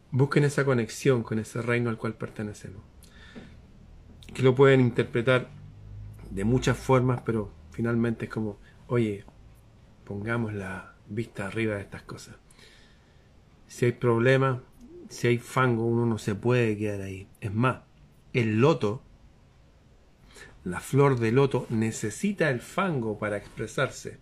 busquen 0.10 0.46
esa 0.46 0.64
conexión 0.64 1.22
con 1.22 1.38
ese 1.38 1.62
reino 1.62 1.90
al 1.90 1.98
cual 1.98 2.14
pertenecemos. 2.14 2.82
Que 4.34 4.42
lo 4.42 4.56
pueden 4.56 4.80
interpretar 4.80 5.50
de 6.32 6.46
muchas 6.46 6.78
formas, 6.78 7.24
pero 7.26 7.52
finalmente 7.72 8.26
es 8.26 8.32
como, 8.32 8.58
oye, 8.88 9.26
pongamos 10.06 10.54
la 10.54 10.96
vista 11.10 11.48
arriba 11.48 11.76
de 11.76 11.82
estas 11.82 12.04
cosas. 12.04 12.38
Si 13.68 13.84
hay 13.84 13.92
problemas, 13.92 14.62
si 15.10 15.28
hay 15.28 15.40
fango, 15.40 15.86
uno 15.86 16.06
no 16.06 16.18
se 16.18 16.36
puede 16.36 16.78
quedar 16.78 17.02
ahí. 17.02 17.28
Es 17.42 17.54
más, 17.54 17.82
el 18.34 18.60
loto, 18.60 19.02
la 20.64 20.80
flor 20.80 21.20
de 21.20 21.32
loto, 21.32 21.68
necesita 21.70 22.50
el 22.50 22.60
fango 22.60 23.18
para 23.20 23.38
expresarse. 23.38 24.18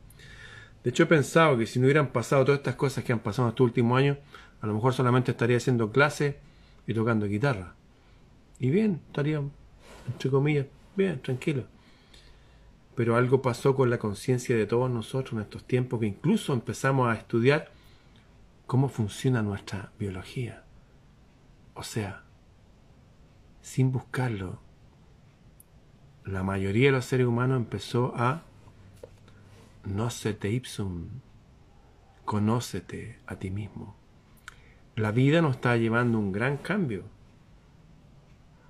De 0.84 0.90
hecho, 0.90 1.04
he 1.04 1.08
pensado 1.08 1.58
que 1.58 1.68
si 1.68 1.80
no 1.80 1.86
hubieran 1.86 2.12
pasado 2.12 2.44
todas 2.44 2.60
estas 2.60 2.76
cosas 2.76 3.04
que 3.04 3.14
han 3.14 3.20
pasado 3.20 3.48
en 3.48 3.52
estos 3.52 3.66
últimos 3.66 3.98
años, 3.98 4.18
a 4.62 4.68
lo 4.68 4.74
mejor 4.74 4.94
solamente 4.94 5.32
estaría 5.32 5.58
haciendo 5.58 5.92
clase 5.92 6.40
y 6.88 6.94
tocando 6.94 7.28
guitarra. 7.28 7.76
Y 8.60 8.70
bien, 8.70 9.02
estaría, 9.08 9.42
entre 10.08 10.30
comillas, 10.30 10.66
bien, 10.96 11.22
tranquilo. 11.22 11.66
Pero 12.96 13.16
algo 13.16 13.42
pasó 13.42 13.76
con 13.76 13.90
la 13.90 13.98
conciencia 13.98 14.56
de 14.56 14.66
todos 14.66 14.90
nosotros 14.90 15.34
en 15.34 15.42
estos 15.42 15.64
tiempos 15.64 16.00
que 16.00 16.08
incluso 16.08 16.54
empezamos 16.54 17.10
a 17.10 17.18
estudiar 17.18 17.72
cómo 18.68 18.90
funciona 18.90 19.42
nuestra 19.42 19.92
biología. 19.98 20.64
O 21.74 21.84
sea, 21.84 22.24
sin 23.62 23.92
buscarlo, 23.92 24.60
la 26.26 26.44
mayoría 26.44 26.88
de 26.88 26.92
los 26.94 27.06
seres 27.06 27.28
humanos 27.28 27.58
empezó 27.58 28.14
a 28.16 28.44
nocete 29.86 30.52
ipsum, 30.52 31.08
conócete 32.26 33.20
a 33.26 33.36
ti 33.38 33.50
mismo. 33.50 33.96
La 34.96 35.12
vida 35.12 35.42
nos 35.42 35.56
está 35.56 35.78
llevando 35.78 36.20
un 36.20 36.32
gran 36.32 36.58
cambio. 36.58 37.04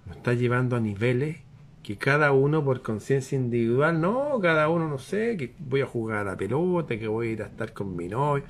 Nos 0.06 0.18
está 0.18 0.34
llevando 0.34 0.76
a 0.76 0.80
niveles 0.80 1.42
que 1.84 1.98
cada 1.98 2.32
uno 2.32 2.64
por 2.64 2.82
conciencia 2.82 3.36
individual, 3.36 4.00
no, 4.00 4.40
cada 4.40 4.70
uno 4.70 4.88
no 4.88 5.00
sé, 5.00 5.36
que 5.36 5.56
voy 5.60 5.82
a 5.82 5.88
jugar 5.88 6.20
a 6.20 6.32
la 6.32 6.38
pelota, 6.38 6.98
que 7.00 7.08
voy 7.08 7.28
a 7.28 7.32
ir 7.32 7.44
a 7.44 7.48
estar 7.48 7.74
con 7.74 7.96
mi 7.96 8.08
novio. 8.08 8.44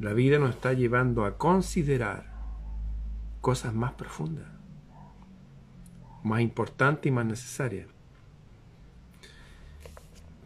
La 0.00 0.14
vida 0.14 0.38
nos 0.38 0.50
está 0.50 0.72
llevando 0.72 1.24
a 1.24 1.36
considerar 1.36 2.30
cosas 3.40 3.74
más 3.74 3.92
profundas, 3.92 4.46
más 6.22 6.40
importantes 6.40 7.06
y 7.06 7.10
más 7.10 7.26
necesarias. 7.26 7.86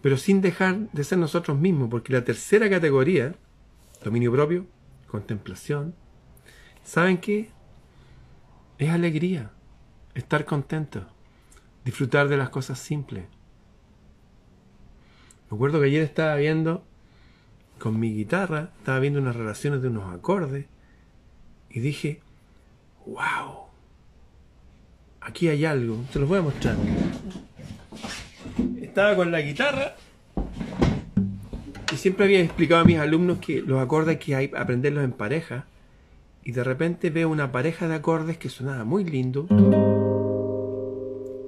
Pero 0.03 0.17
sin 0.17 0.41
dejar 0.41 0.91
de 0.93 1.05
ser 1.05 1.19
nosotros 1.19 1.59
mismos, 1.59 1.89
porque 1.89 2.13
la 2.13 2.25
tercera 2.25 2.69
categoría, 2.69 3.35
dominio 4.03 4.31
propio, 4.33 4.67
contemplación, 5.07 5.95
¿Saben 6.85 7.17
qué? 7.17 7.49
Es 8.79 8.91
alegría, 8.91 9.51
estar 10.15 10.45
contento, 10.45 11.07
disfrutar 11.85 12.29
de 12.29 12.37
las 12.37 12.51
cosas 12.51 12.79
simples. 12.79 13.25
Me 15.51 15.57
acuerdo 15.57 15.81
que 15.81 15.87
ayer 15.87 16.03
estaba 16.03 16.37
viendo 16.37 16.85
con 17.79 17.99
mi 17.99 18.15
guitarra, 18.15 18.71
estaba 18.79 18.99
viendo 18.99 19.19
unas 19.19 19.35
relaciones 19.35 19.81
de 19.81 19.89
unos 19.89 20.15
acordes 20.15 20.67
y 21.71 21.81
dije, 21.81 22.21
wow, 23.07 23.64
aquí 25.25 25.49
hay 25.49 25.65
algo, 25.65 26.05
te 26.13 26.19
los 26.19 26.29
voy 26.29 26.39
a 26.39 26.43
mostrar. 26.43 26.77
Estaba 28.81 29.17
con 29.17 29.33
la 29.33 29.41
guitarra 29.41 29.97
y 31.93 31.97
siempre 31.97 32.27
había 32.27 32.41
explicado 32.41 32.83
a 32.83 32.85
mis 32.85 32.99
alumnos 32.99 33.39
que 33.39 33.61
los 33.63 33.81
acordes 33.83 34.19
que 34.19 34.35
hay 34.35 34.51
aprenderlos 34.57 35.03
en 35.03 35.13
pareja 35.13 35.67
y 36.45 36.53
de 36.53 36.63
repente 36.63 37.11
veo 37.11 37.29
una 37.29 37.51
pareja 37.51 37.89
de 37.89 37.95
acordes 37.95 38.37
que 38.37 38.49
sonaba 38.49 38.85
muy 38.85 39.05
lindo. 39.05 39.47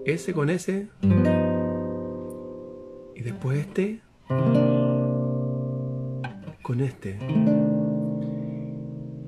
Ese 0.07 0.33
con 0.33 0.51
ese. 0.51 0.89
Y 3.15 3.21
después 3.23 3.59
este. 3.59 4.01
Con 6.63 6.81
este. 6.81 7.19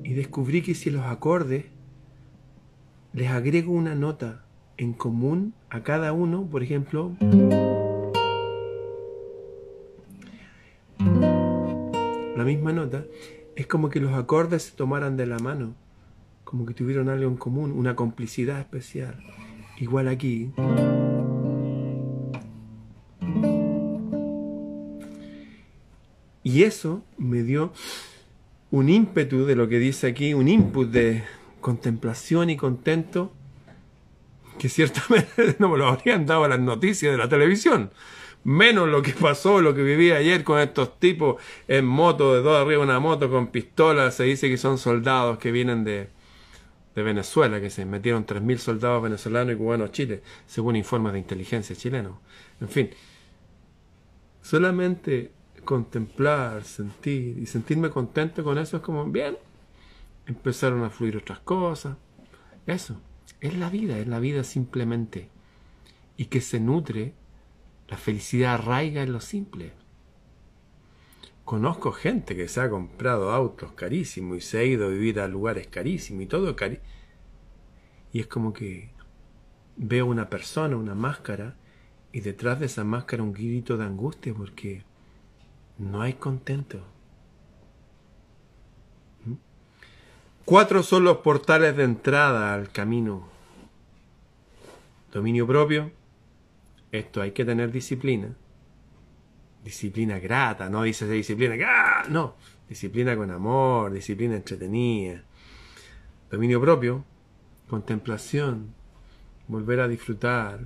Y 0.03 0.15
descubrí 0.15 0.63
que 0.63 0.75
si 0.75 0.91
los 0.91 1.05
acordes 1.05 1.67
les 3.13 3.29
agrego 3.31 3.73
una 3.73 3.95
nota 3.95 4.45
en 4.77 4.93
común 4.93 5.55
a 5.71 5.83
cada 5.83 6.13
uno, 6.13 6.47
por 6.47 6.63
ejemplo, 6.63 7.13
la 12.37 12.45
misma 12.45 12.73
nota, 12.73 13.05
es 13.57 13.67
como 13.67 13.89
que 13.89 14.01
los 14.01 14.15
acordes 14.15 14.63
se 14.63 14.77
tomaran 14.77 15.17
de 15.17 15.27
la 15.27 15.39
mano, 15.39 15.75
como 16.45 16.65
que 16.65 16.75
tuvieron 16.75 17.09
algo 17.09 17.29
en 17.29 17.37
común, 17.37 17.73
una 17.73 17.97
complicidad 17.97 18.61
especial. 18.61 19.17
Igual 19.79 20.09
aquí. 20.09 20.51
Y 26.43 26.63
eso 26.63 27.03
me 27.19 27.43
dio 27.43 27.73
un 28.71 28.89
ímpetu 28.89 29.45
de 29.45 29.57
lo 29.57 29.69
que 29.69 29.79
dice 29.79 30.07
aquí, 30.07 30.35
un 30.35 30.49
input 30.49 30.91
de 30.91 31.23
contemplación 31.61 32.51
y 32.51 32.57
contento, 32.57 33.33
que 34.59 34.69
ciertamente 34.69 35.57
no 35.59 35.69
me 35.69 35.79
lo 35.79 35.89
habrían 35.89 36.27
dado 36.27 36.47
las 36.49 36.61
noticias 36.61 37.13
de 37.13 37.19
la 37.19 37.29
televisión. 37.29 37.91
Menos 38.45 38.89
lo 38.89 39.03
que 39.03 39.13
pasó, 39.13 39.61
lo 39.61 39.75
que 39.75 39.83
viví 39.83 40.13
ayer 40.13 40.45
con 40.45 40.61
estos 40.61 40.99
tipos 40.99 41.43
en 41.67 41.85
moto, 41.85 42.35
de 42.35 42.41
dos 42.41 42.57
arriba 42.57 42.83
una 42.83 43.01
moto 43.01 43.29
con 43.31 43.49
pistolas. 43.49 44.15
Se 44.15 44.25
dice 44.25 44.49
que 44.49 44.57
son 44.57 44.79
soldados 44.79 45.39
que 45.39 45.51
vienen 45.51 45.85
de, 45.85 46.09
de 46.95 47.03
Venezuela, 47.03 47.61
que 47.61 47.69
se 47.69 47.85
metieron 47.85 48.27
3.000 48.27 48.59
soldados 48.59 49.03
venezolanos 49.03 49.55
y 49.55 49.57
cubanos 49.59 49.89
a 49.91 49.93
Chile, 49.93 50.23
según 50.47 50.77
informes 50.77 51.13
de 51.13 51.19
inteligencia 51.19 51.77
chileno. 51.77 52.21
En 52.61 52.69
fin, 52.69 52.91
solamente 54.43 55.33
contemplar, 55.65 56.65
sentir 56.65 57.39
y 57.39 57.47
sentirme 57.47 57.91
contento 57.91 58.43
con 58.43 58.57
eso 58.57 58.79
es 58.79 58.83
como, 58.83 59.05
bien, 59.05 59.37
empezaron 60.29 60.85
a 60.85 60.91
fluir 60.91 61.17
otras 61.17 61.41
cosas. 61.41 61.97
Eso, 62.67 63.01
es 63.41 63.57
la 63.57 63.71
vida, 63.71 63.99
es 63.99 64.07
la 64.07 64.21
vida 64.21 64.45
simplemente. 64.45 65.31
Y 66.17 66.27
que 66.27 66.41
se 66.41 66.61
nutre, 66.61 67.15
la 67.89 67.97
felicidad 67.97 68.55
arraiga 68.55 69.03
en 69.03 69.13
lo 69.13 69.21
simple. 69.21 69.73
Conozco 71.45 71.93
gente 71.93 72.37
que 72.37 72.47
se 72.47 72.61
ha 72.61 72.69
comprado 72.69 73.33
autos 73.33 73.73
carísimos 73.73 74.37
y 74.37 74.41
se 74.43 74.59
ha 74.59 74.65
ido 74.65 74.87
a 74.87 74.91
vivir 74.91 75.19
a 75.19 75.29
lugares 75.29 75.67
carísimos 75.67 76.25
y 76.25 76.27
todo 76.27 76.55
carísimo. 76.55 76.87
Y 78.13 78.21
es 78.21 78.27
como 78.27 78.53
que 78.53 78.91
veo 79.77 80.07
una 80.07 80.29
persona, 80.29 80.77
una 80.77 80.95
máscara, 80.95 81.57
y 82.13 82.21
detrás 82.21 82.61
de 82.61 82.67
esa 82.67 82.85
máscara 82.85 83.23
un 83.23 83.33
grito 83.33 83.77
de 83.79 83.85
angustia 83.85 84.35
porque 84.35 84.83
no 85.79 86.03
hay 86.03 86.15
contento. 86.15 86.85
Cuatro 90.49 90.83
son 90.83 91.05
los 91.05 91.19
portales 91.19 91.77
de 91.77 91.85
entrada 91.85 92.55
al 92.55 92.71
camino. 92.71 93.29
Dominio 95.13 95.47
propio. 95.47 95.91
Esto 96.91 97.21
hay 97.21 97.33
que 97.33 97.45
tener 97.45 97.71
disciplina. 97.71 98.35
Disciplina 99.63 100.19
grata, 100.19 100.71
no 100.71 100.85
dice 100.85 101.07
disciplina, 101.07 101.55
¡ah! 101.69 102.05
no, 102.09 102.37
disciplina 102.67 103.15
con 103.15 103.31
amor, 103.31 103.93
disciplina 103.93 104.37
entretenida. 104.37 105.23
Dominio 106.31 106.63
propio, 106.63 107.05
contemplación, 107.69 108.73
volver 109.49 109.81
a 109.81 109.89
disfrutar. 109.89 110.61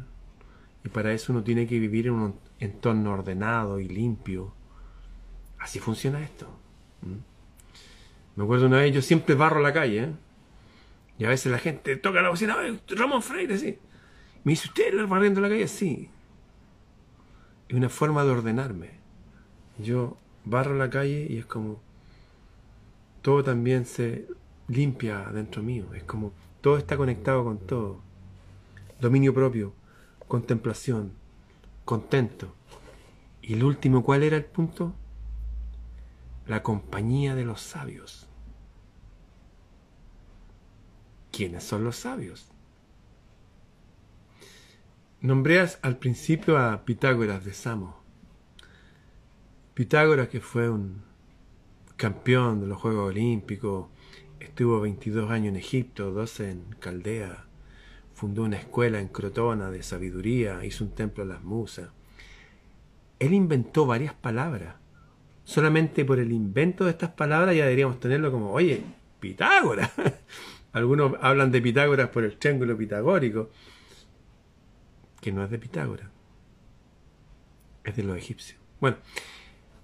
Y 0.85 0.91
para 0.91 1.13
eso 1.13 1.33
uno 1.33 1.43
tiene 1.43 1.67
que 1.67 1.81
vivir 1.81 2.07
en 2.07 2.13
un 2.13 2.39
entorno 2.61 3.15
ordenado 3.15 3.81
y 3.81 3.89
limpio. 3.89 4.55
Así 5.59 5.81
funciona 5.81 6.23
esto. 6.23 6.47
Me 8.37 8.45
acuerdo 8.45 8.67
una 8.67 8.79
vez, 8.79 8.95
yo 8.95 9.03
siempre 9.03 9.35
barro 9.35 9.61
la 9.61 9.73
calle. 9.73 10.05
¿eh? 10.05 10.13
Y 11.19 11.25
a 11.25 11.29
veces 11.29 11.53
la 11.53 11.59
gente 11.59 11.97
toca 11.97 12.23
la 12.23 12.31
bocina, 12.31 12.57
Ramón 12.89 13.23
Freire, 13.23 13.59
sí. 13.59 13.79
Me 14.45 14.53
dice, 14.53 14.69
¿usted 14.69 15.07
barriendo 15.07 15.41
la 15.41 15.49
calle? 15.49 15.69
Sí. 15.69 16.11
Es 17.69 17.77
una 17.77 17.89
forma 17.89 18.25
de 18.25 18.31
ordenarme. 18.31 18.91
Yo 19.79 20.17
barro 20.45 20.75
la 20.77 20.91
calle 20.91 21.27
y 21.29 21.39
es 21.39 21.47
como 21.47 21.81
todo 23.23 23.45
también 23.45 23.87
se 23.87 24.27
limpia 24.69 25.31
dentro 25.33 25.63
mío. 25.63 25.87
Es 25.95 26.03
como 26.05 26.33
todo 26.61 26.77
está 26.77 26.97
conectado 26.97 27.45
con 27.45 27.59
todo. 27.59 28.01
Dominio 29.01 29.33
propio, 29.33 29.75
contemplación, 30.29 31.13
contento. 31.85 32.55
Y 33.41 33.55
el 33.55 33.65
último, 33.65 34.03
¿cuál 34.03 34.23
era 34.23 34.37
el 34.37 34.45
punto? 34.45 34.95
La 36.47 36.63
compañía 36.63 37.35
de 37.35 37.45
los 37.45 37.61
sabios. 37.61 38.29
¿Quiénes 41.31 41.65
son 41.65 41.85
los 41.85 41.97
sabios? 41.97 42.51
Nombré 45.21 45.65
al 45.83 45.99
principio 45.99 46.59
a 46.59 46.85
Pitágoras 46.85 47.45
de 47.45 47.55
Samos. 47.55 47.95
Pitágoras 49.75 50.29
que 50.29 50.41
fue 50.41 50.69
un 50.69 51.03
campeón 51.97 52.61
de 52.61 52.67
los 52.67 52.81
Juegos 52.81 53.09
Olímpicos, 53.09 53.87
Estuvo 54.43 54.81
22 54.81 55.31
años 55.31 55.51
en 55.51 55.57
Egipto, 55.57 56.11
12 56.11 56.51
en 56.51 56.65
Caldea. 56.81 57.47
Fundó 58.13 58.43
una 58.43 58.57
escuela 58.57 58.99
en 58.99 59.07
Crotona 59.07 59.71
de 59.71 59.85
sabiduría, 59.85 60.65
hizo 60.65 60.83
un 60.83 60.91
templo 60.91 61.23
a 61.23 61.27
las 61.27 61.45
musas. 61.45 61.91
Él 63.21 63.35
inventó 63.35 63.87
varias 63.87 64.15
palabras. 64.15 64.75
Solamente 65.45 66.05
por 66.05 66.19
el 66.19 66.33
invento 66.33 66.85
de 66.85 66.91
estas 66.91 67.11
palabras 67.11 67.55
ya 67.57 67.65
deberíamos 67.65 68.01
tenerlo 68.01 68.31
como, 68.31 68.53
oye, 68.53 68.83
Pitágoras. 69.21 69.91
Algunos 70.73 71.15
hablan 71.21 71.51
de 71.51 71.61
Pitágoras 71.61 72.09
por 72.09 72.25
el 72.25 72.37
triángulo 72.39 72.77
pitagórico, 72.77 73.51
que 75.21 75.31
no 75.31 75.45
es 75.45 75.51
de 75.51 75.59
Pitágoras, 75.59 76.09
es 77.85 77.95
de 77.95 78.03
los 78.03 78.17
egipcios. 78.17 78.59
Bueno, 78.81 78.97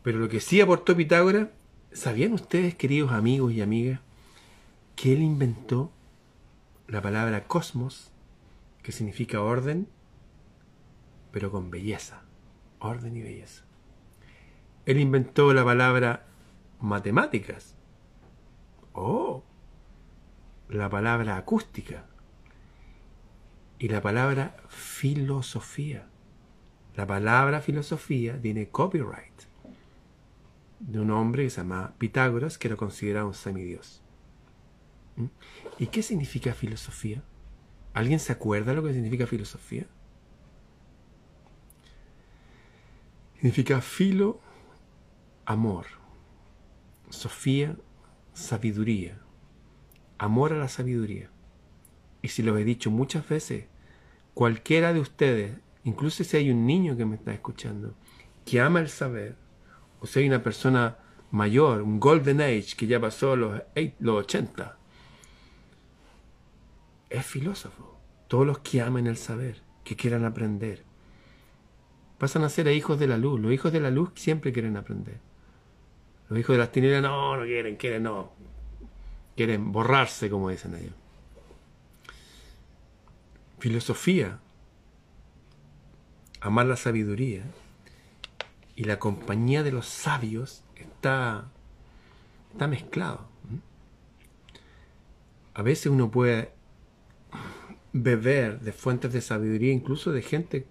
pero 0.02 0.18
lo 0.18 0.28
que 0.28 0.40
sí 0.40 0.60
aportó 0.60 0.96
Pitágoras, 0.96 1.48
¿sabían 1.92 2.32
ustedes, 2.32 2.74
queridos 2.74 3.12
amigos 3.12 3.52
y 3.52 3.60
amigas, 3.60 4.00
que 4.96 5.12
él 5.12 5.22
inventó 5.22 5.92
la 6.88 7.02
palabra 7.02 7.46
cosmos, 7.46 8.10
que 8.82 8.90
significa 8.90 9.42
orden, 9.42 9.88
pero 11.30 11.50
con 11.50 11.70
belleza, 11.70 12.22
orden 12.78 13.16
y 13.16 13.22
belleza. 13.22 13.67
Él 14.88 14.98
inventó 14.98 15.53
la 15.53 15.66
palabra 15.66 16.24
matemáticas, 16.81 17.74
oh, 18.94 19.44
la 20.70 20.88
palabra 20.88 21.37
acústica 21.37 22.07
y 23.79 23.88
la 23.88 24.01
palabra 24.01 24.57
filosofía. 24.70 26.09
La 26.96 27.07
palabra 27.07 27.61
filosofía 27.61 28.40
tiene 28.40 28.70
copyright 28.70 29.42
de 30.81 31.01
un 31.01 31.11
hombre 31.11 31.44
que 31.44 31.51
se 31.51 31.61
llama 31.61 31.92
Pitágoras, 31.98 32.57
que 32.57 32.68
era 32.68 32.79
considerado 32.79 33.27
un 33.27 33.35
semidios. 33.35 34.01
¿Y 35.79 35.88
qué 35.88 36.03
significa 36.03 36.55
filosofía? 36.55 37.22
¿Alguien 37.92 38.20
se 38.20 38.33
acuerda 38.33 38.72
lo 38.72 38.83
que 38.83 38.94
significa 38.94 39.27
filosofía? 39.27 39.87
Significa 43.35 43.83
filo, 43.83 44.40
amor. 45.48 45.87
Sofía, 47.08 47.74
sabiduría. 48.34 49.18
Amor 50.18 50.52
a 50.52 50.58
la 50.58 50.68
sabiduría. 50.68 51.30
Y 52.20 52.28
si 52.28 52.42
lo 52.42 52.58
he 52.58 52.64
dicho 52.64 52.90
muchas 52.90 53.26
veces, 53.26 53.64
cualquiera 54.34 54.92
de 54.92 55.00
ustedes, 55.00 55.58
incluso 55.84 56.22
si 56.22 56.37
hay 56.37 56.50
un 56.50 56.66
niño 56.66 56.98
que 56.98 57.06
me 57.06 57.16
está 57.16 57.32
escuchando, 57.32 57.94
que 58.44 58.61
ama 58.61 58.80
el 58.80 58.90
saber, 58.90 59.37
o 60.00 60.06
si 60.06 60.18
hay 60.18 60.28
una 60.28 60.42
persona 60.42 60.98
mayor, 61.30 61.80
un 61.80 61.98
golden 61.98 62.42
age 62.42 62.76
que 62.76 62.87
ya 62.87 63.00
pasó 63.00 63.34
los, 63.34 63.62
los 64.00 64.24
80, 64.24 64.76
es 67.08 67.24
filósofo. 67.24 67.98
Todos 68.28 68.46
los 68.46 68.58
que 68.58 68.82
amen 68.82 69.06
el 69.06 69.16
saber, 69.16 69.62
que 69.82 69.96
quieran 69.96 70.26
aprender, 70.26 70.84
pasan 72.18 72.44
a 72.44 72.50
ser 72.50 72.68
hijos 72.68 72.98
de 72.98 73.06
la 73.06 73.16
luz. 73.16 73.40
Los 73.40 73.50
hijos 73.50 73.72
de 73.72 73.80
la 73.80 73.90
luz 73.90 74.11
siempre 74.14 74.52
quieren 74.52 74.76
aprender. 74.76 75.26
Los 76.28 76.38
hijos 76.38 76.54
de 76.54 76.58
las 76.58 76.72
tinieblas 76.72 77.02
no, 77.02 77.36
no 77.36 77.44
quieren, 77.44 77.76
quieren, 77.76 78.02
no. 78.02 78.32
Quieren 79.36 79.72
borrarse, 79.72 80.28
como 80.28 80.50
dicen 80.50 80.74
ellos. 80.74 80.94
Filosofía, 83.58 84.38
amar 86.40 86.66
la 86.66 86.76
sabiduría 86.76 87.42
y 88.76 88.84
la 88.84 88.98
compañía 88.98 89.62
de 89.62 89.72
los 89.72 89.86
sabios 89.86 90.62
está, 90.76 91.50
está 92.52 92.66
mezclado. 92.68 93.26
A 95.54 95.62
veces 95.62 95.86
uno 95.86 96.10
puede 96.10 96.52
beber 97.92 98.60
de 98.60 98.72
fuentes 98.72 99.12
de 99.12 99.20
sabiduría, 99.20 99.72
incluso 99.72 100.12
de 100.12 100.22
gente 100.22 100.66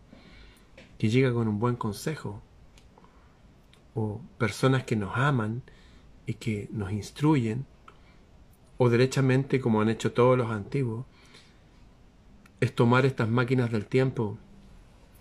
que 0.97 1.09
llega 1.09 1.33
con 1.33 1.47
un 1.47 1.59
buen 1.59 1.75
consejo, 1.75 2.41
o 3.99 4.21
personas 4.37 4.83
que 4.83 4.95
nos 4.95 5.17
aman 5.17 5.63
y 6.27 6.35
que 6.35 6.69
nos 6.71 6.91
instruyen, 6.91 7.65
o 8.77 8.89
derechamente, 8.89 9.59
como 9.59 9.81
han 9.81 9.89
hecho 9.89 10.13
todos 10.13 10.37
los 10.37 10.51
antiguos, 10.51 11.07
es 12.59 12.75
tomar 12.75 13.07
estas 13.07 13.27
máquinas 13.27 13.71
del 13.71 13.87
tiempo 13.87 14.37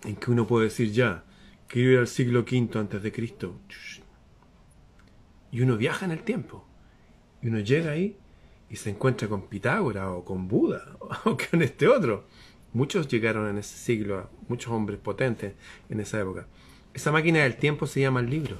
en 0.03 0.15
que 0.15 0.29
uno 0.29 0.45
puede 0.45 0.65
decir 0.65 0.91
ya, 0.91 1.23
quiero 1.67 1.89
ir 1.89 1.97
al 1.97 2.07
siglo 2.07 2.41
V 2.41 2.69
antes 2.77 3.01
de 3.01 3.11
Cristo. 3.11 3.59
Y 5.51 5.61
uno 5.61 5.75
viaja 5.75 6.05
en 6.05 6.11
el 6.11 6.21
tiempo. 6.21 6.63
Y 7.41 7.47
uno 7.47 7.59
llega 7.59 7.89
ahí 7.89 8.15
y 8.69 8.75
se 8.75 8.91
encuentra 8.91 9.27
con 9.27 9.47
Pitágoras 9.47 10.09
o 10.09 10.23
con 10.23 10.47
Buda 10.47 10.97
o 11.25 11.35
con 11.35 11.63
este 11.63 11.87
otro. 11.87 12.27
Muchos 12.73 13.07
llegaron 13.07 13.49
en 13.49 13.57
ese 13.57 13.75
siglo, 13.75 14.29
muchos 14.47 14.71
hombres 14.71 14.99
potentes 14.99 15.55
en 15.89 15.99
esa 15.99 16.21
época. 16.21 16.45
Esa 16.97 17.11
máquina 17.11 17.43
del 17.43 17.57
tiempo 17.57 17.85
se 17.85 18.01
llama 18.01 18.21
el 18.21 18.29
libro. 18.31 18.57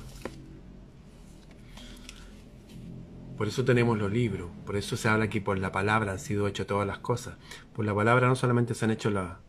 Por 3.36 3.48
eso 3.48 3.66
tenemos 3.66 3.98
los 3.98 4.12
libros, 4.12 4.52
por 4.64 4.76
eso 4.76 4.96
se 4.96 5.10
habla 5.10 5.28
que 5.28 5.42
por 5.42 5.58
la 5.58 5.72
palabra 5.72 6.12
han 6.12 6.20
sido 6.20 6.48
hechas 6.48 6.68
todas 6.68 6.86
las 6.86 7.00
cosas. 7.00 7.38
Por 7.74 7.84
la 7.84 7.96
palabra 7.96 8.28
no 8.28 8.36
solamente 8.36 8.76
se 8.76 8.86
han 8.86 8.92
hecho 8.92 9.10
la, 9.10 9.40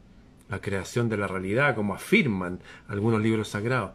la 0.48 0.62
creación 0.62 1.10
de 1.10 1.18
la 1.18 1.26
realidad, 1.26 1.74
como 1.74 1.92
afirman 1.92 2.60
algunos 2.86 3.20
libros 3.20 3.48
sagrados, 3.48 3.92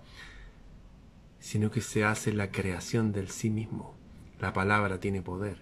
sino 1.39 1.71
que 1.71 1.81
se 1.81 2.03
hace 2.03 2.31
la 2.31 2.51
creación 2.51 3.13
del 3.13 3.29
sí 3.29 3.49
mismo. 3.49 3.95
La 4.39 4.53
palabra 4.53 4.99
tiene 4.99 5.23
poder. 5.23 5.57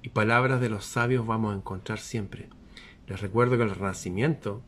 Y 0.00 0.08
palabras 0.08 0.62
de 0.62 0.70
los 0.70 0.86
sabios 0.86 1.26
vamos 1.26 1.52
a 1.52 1.58
encontrar 1.58 1.98
siempre. 1.98 2.48
Les 3.06 3.20
recuerdo 3.20 3.58
que 3.58 3.64
el 3.64 3.74
renacimiento, 3.74 4.62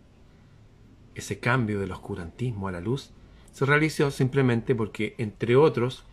ese 1.14 1.38
cambio 1.38 1.80
del 1.80 1.92
oscurantismo 1.92 2.68
a 2.68 2.72
la 2.72 2.82
luz, 2.82 3.14
se 3.56 3.64
realizó 3.64 4.10
simplemente 4.10 4.74
porque, 4.74 5.14
entre 5.16 5.56
otros, 5.56 6.04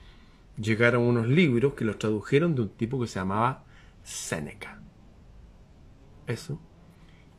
llegaron 0.58 1.04
unos 1.04 1.28
libros 1.28 1.74
que 1.74 1.84
los 1.84 2.00
tradujeron 2.00 2.56
de 2.56 2.62
un 2.62 2.70
tipo 2.70 3.02
que 3.02 3.08
se 3.08 3.20
llamaba 3.20 3.66
Séneca. 4.02 4.82
Eso. 6.26 6.58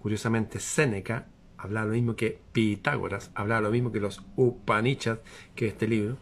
Curiosamente, 0.02 0.60
Séneca 0.60 1.28
hablaba 1.56 1.86
lo 1.86 1.94
mismo 1.94 2.16
que 2.16 2.38
Pitágoras, 2.52 3.30
hablaba 3.34 3.62
lo 3.62 3.70
mismo 3.70 3.92
que 3.92 4.00
los 4.00 4.22
Upanishads, 4.36 5.22
que 5.54 5.68
este 5.68 5.88
libro, 5.88 6.18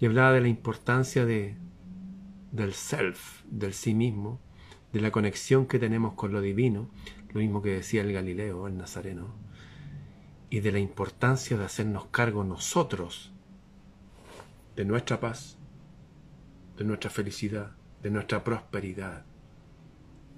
y 0.00 0.06
hablaba 0.06 0.32
de 0.32 0.40
la 0.40 0.48
importancia 0.48 1.26
de, 1.26 1.56
del 2.52 2.72
self, 2.72 3.42
del 3.50 3.74
sí 3.74 3.92
mismo, 3.92 4.40
de 4.94 5.02
la 5.02 5.10
conexión 5.10 5.66
que 5.66 5.78
tenemos 5.78 6.14
con 6.14 6.32
lo 6.32 6.40
divino, 6.40 6.88
lo 7.34 7.40
mismo 7.40 7.60
que 7.60 7.68
decía 7.68 8.00
el 8.00 8.14
Galileo, 8.14 8.66
el 8.66 8.78
Nazareno, 8.78 9.34
y 10.50 10.60
de 10.60 10.72
la 10.72 10.80
importancia 10.80 11.56
de 11.56 11.64
hacernos 11.64 12.06
cargo 12.06 12.42
nosotros 12.42 13.32
de 14.74 14.84
nuestra 14.84 15.20
paz, 15.20 15.56
de 16.76 16.84
nuestra 16.84 17.08
felicidad, 17.08 17.72
de 18.02 18.10
nuestra 18.10 18.42
prosperidad 18.42 19.24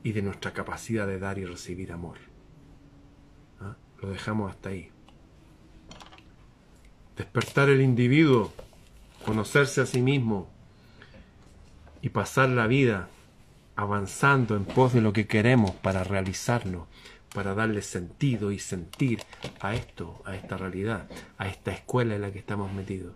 y 0.03 0.13
de 0.13 0.23
nuestra 0.23 0.53
capacidad 0.53 1.07
de 1.07 1.19
dar 1.19 1.39
y 1.39 1.47
recibir 1.47 1.93
amor. 1.93 2.19
¿Ah? 3.61 3.77
Lo 4.01 4.11
dejamos 4.11 4.51
hasta 4.51 4.69
ahí. 4.71 4.91
Despertar 7.17 7.69
el 7.69 7.81
individuo, 7.81 8.53
conocerse 9.25 9.81
a 9.81 9.87
sí 9.87 10.03
mismo 10.03 10.49
y 12.01 12.09
pasar 12.09 12.49
la 12.49 12.67
vida 12.67 13.09
avanzando 13.77 14.57
en 14.57 14.65
pos 14.65 14.93
de 14.93 15.01
lo 15.01 15.13
que 15.13 15.27
queremos 15.27 15.71
para 15.71 16.05
realizarlo, 16.05 16.87
para 17.35 17.55
darle 17.55 17.83
sentido 17.83 18.53
y 18.53 18.59
sentir 18.59 19.23
a 19.61 19.75
esto, 19.75 20.23
a 20.25 20.37
esta 20.37 20.57
realidad, 20.57 21.09
a 21.39 21.49
esta 21.49 21.73
escuela 21.73 22.15
en 22.15 22.23
la 22.23 22.33
que 22.33 22.39
estamos 22.39 22.73
metidos. 22.73 23.15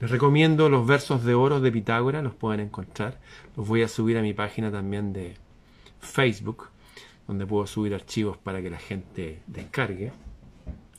Les 0.00 0.10
recomiendo 0.10 0.68
los 0.68 0.86
versos 0.86 1.24
de 1.24 1.34
oro 1.34 1.60
de 1.60 1.70
Pitágoras, 1.70 2.22
los 2.22 2.34
pueden 2.34 2.60
encontrar. 2.60 3.20
Los 3.56 3.66
voy 3.66 3.82
a 3.82 3.88
subir 3.88 4.18
a 4.18 4.22
mi 4.22 4.34
página 4.34 4.70
también 4.70 5.12
de 5.12 5.36
Facebook, 6.00 6.68
donde 7.26 7.46
puedo 7.46 7.66
subir 7.66 7.94
archivos 7.94 8.36
para 8.36 8.60
que 8.60 8.70
la 8.70 8.78
gente 8.78 9.40
descargue. 9.46 10.12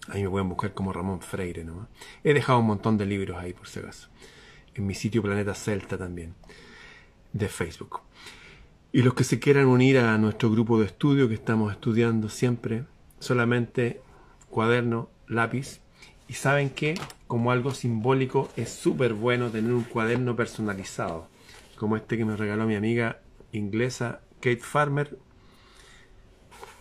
Ahí 0.07 0.23
me 0.23 0.29
pueden 0.29 0.49
buscar 0.49 0.73
como 0.73 0.93
Ramón 0.93 1.21
Freire 1.21 1.63
¿no? 1.63 1.87
He 2.23 2.33
dejado 2.33 2.59
un 2.59 2.67
montón 2.67 2.97
de 2.97 3.05
libros 3.05 3.37
ahí 3.37 3.53
por 3.53 3.67
si 3.67 3.79
acaso. 3.79 4.07
En 4.75 4.85
mi 4.85 4.93
sitio 4.93 5.21
Planeta 5.21 5.53
Celta 5.53 5.97
también, 5.97 6.35
de 7.33 7.47
Facebook. 7.47 8.01
Y 8.95 9.01
los 9.01 9.13
que 9.13 9.25
se 9.25 9.39
quieran 9.39 9.65
unir 9.65 9.97
a 9.97 10.17
nuestro 10.17 10.49
grupo 10.49 10.79
de 10.79 10.85
estudio 10.85 11.27
que 11.27 11.33
estamos 11.33 11.69
estudiando 11.69 12.29
siempre, 12.29 12.85
solamente 13.19 13.99
cuaderno, 14.49 15.09
lápiz 15.27 15.81
y 16.29 16.35
saben 16.35 16.69
que, 16.69 16.95
como 17.27 17.51
algo 17.51 17.71
simbólico, 17.71 18.47
es 18.55 18.69
súper 18.69 19.13
bueno 19.13 19.49
tener 19.49 19.73
un 19.73 19.83
cuaderno 19.83 20.37
personalizado, 20.37 21.27
como 21.77 21.97
este 21.97 22.17
que 22.17 22.23
me 22.23 22.37
regaló 22.37 22.65
mi 22.67 22.75
amiga 22.75 23.19
inglesa 23.51 24.21
Kate 24.35 24.61
Farmer. 24.61 25.19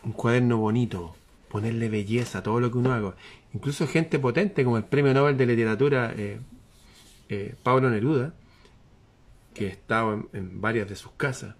Un 0.04 0.12
cuaderno 0.12 0.58
bonito, 0.58 1.16
ponerle 1.48 1.88
belleza 1.88 2.38
a 2.38 2.42
todo 2.44 2.60
lo 2.60 2.70
que 2.70 2.78
uno 2.78 2.92
haga. 2.92 3.16
Incluso 3.54 3.88
gente 3.88 4.20
potente 4.20 4.62
como 4.62 4.76
el 4.76 4.84
Premio 4.84 5.14
Nobel 5.14 5.36
de 5.36 5.46
Literatura 5.46 6.14
eh, 6.16 6.38
eh, 7.28 7.56
Pablo 7.64 7.90
Neruda, 7.90 8.34
que 9.52 9.66
estaba 9.66 10.14
en, 10.14 10.28
en 10.32 10.60
varias 10.60 10.88
de 10.88 10.94
sus 10.94 11.10
casas, 11.16 11.56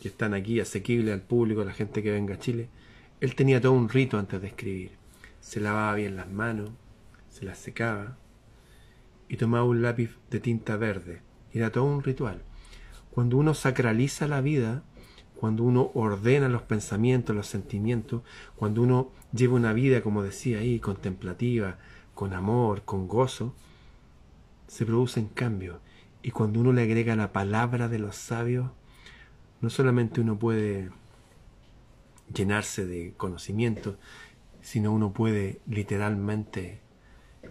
que 0.00 0.08
están 0.08 0.34
aquí 0.34 0.60
asequibles 0.60 1.14
al 1.14 1.22
público, 1.22 1.62
a 1.62 1.64
la 1.64 1.72
gente 1.72 2.02
que 2.02 2.12
venga 2.12 2.34
a 2.34 2.38
Chile. 2.38 2.68
Él 3.20 3.34
tenía 3.34 3.60
todo 3.60 3.72
un 3.72 3.88
rito 3.88 4.18
antes 4.18 4.40
de 4.40 4.48
escribir 4.48 4.98
se 5.48 5.60
lavaba 5.60 5.94
bien 5.94 6.16
las 6.16 6.28
manos, 6.28 6.70
se 7.30 7.44
las 7.44 7.58
secaba 7.58 8.18
y 9.28 9.36
tomaba 9.36 9.64
un 9.64 9.82
lápiz 9.82 10.10
de 10.30 10.40
tinta 10.40 10.76
verde. 10.76 11.22
Era 11.52 11.70
todo 11.70 11.84
un 11.84 12.02
ritual. 12.02 12.42
Cuando 13.10 13.36
uno 13.38 13.54
sacraliza 13.54 14.28
la 14.28 14.40
vida, 14.40 14.82
cuando 15.36 15.62
uno 15.62 15.90
ordena 15.94 16.48
los 16.48 16.62
pensamientos, 16.62 17.34
los 17.34 17.46
sentimientos, 17.46 18.22
cuando 18.56 18.82
uno 18.82 19.10
lleva 19.32 19.54
una 19.54 19.72
vida, 19.72 20.02
como 20.02 20.22
decía 20.22 20.58
ahí, 20.58 20.80
contemplativa, 20.80 21.78
con 22.14 22.34
amor, 22.34 22.82
con 22.84 23.08
gozo, 23.08 23.54
se 24.66 24.84
producen 24.84 25.28
cambios. 25.28 25.78
Y 26.22 26.30
cuando 26.32 26.60
uno 26.60 26.72
le 26.72 26.82
agrega 26.82 27.16
la 27.16 27.32
palabra 27.32 27.88
de 27.88 27.98
los 27.98 28.16
sabios, 28.16 28.70
no 29.60 29.70
solamente 29.70 30.20
uno 30.20 30.38
puede 30.38 30.90
llenarse 32.32 32.86
de 32.86 33.14
conocimiento, 33.16 33.96
sino 34.60 34.92
uno 34.92 35.12
puede 35.12 35.60
literalmente 35.66 36.80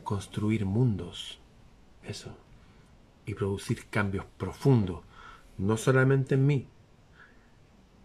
construir 0.03 0.65
mundos, 0.65 1.39
eso, 2.03 2.35
y 3.25 3.33
producir 3.33 3.87
cambios 3.89 4.25
profundos, 4.37 5.03
no 5.57 5.77
solamente 5.77 6.35
en 6.35 6.45
mí, 6.45 6.67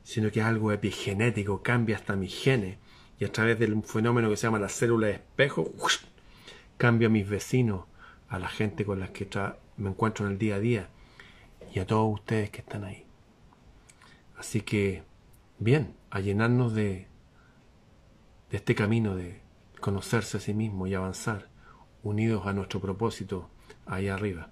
sino 0.02 0.30
que 0.30 0.40
es 0.40 0.46
algo 0.46 0.72
epigenético, 0.72 1.62
cambia 1.62 1.96
hasta 1.96 2.16
mis 2.16 2.34
genes, 2.34 2.78
y 3.18 3.24
a 3.24 3.30
través 3.30 3.58
del 3.58 3.80
fenómeno 3.84 4.30
que 4.30 4.36
se 4.36 4.46
llama 4.46 4.58
la 4.58 4.68
célula 4.68 5.08
de 5.08 5.12
espejo, 5.14 5.72
cambio 6.76 7.08
a 7.08 7.10
mis 7.10 7.28
vecinos, 7.28 7.84
a 8.28 8.38
la 8.38 8.48
gente 8.48 8.84
con 8.84 8.98
la 8.98 9.12
que 9.12 9.28
me 9.76 9.90
encuentro 9.90 10.26
en 10.26 10.32
el 10.32 10.38
día 10.38 10.56
a 10.56 10.60
día, 10.60 10.88
y 11.72 11.78
a 11.78 11.86
todos 11.86 12.14
ustedes 12.14 12.50
que 12.50 12.58
están 12.58 12.84
ahí. 12.84 13.04
Así 14.42 14.60
que, 14.60 15.04
bien, 15.60 15.94
a 16.10 16.18
llenarnos 16.18 16.74
de 16.74 17.06
de 18.52 18.58
este 18.58 18.76
camino 18.76 19.16
de 19.16 19.40
conocerse 19.80 20.36
a 20.36 20.40
sí 20.40 20.54
mismo 20.54 20.86
y 20.86 20.94
avanzar 20.94 21.48
unidos 22.04 22.46
a 22.46 22.52
nuestro 22.52 22.78
propósito 22.80 23.48
ahí 23.86 24.06
arriba. 24.08 24.50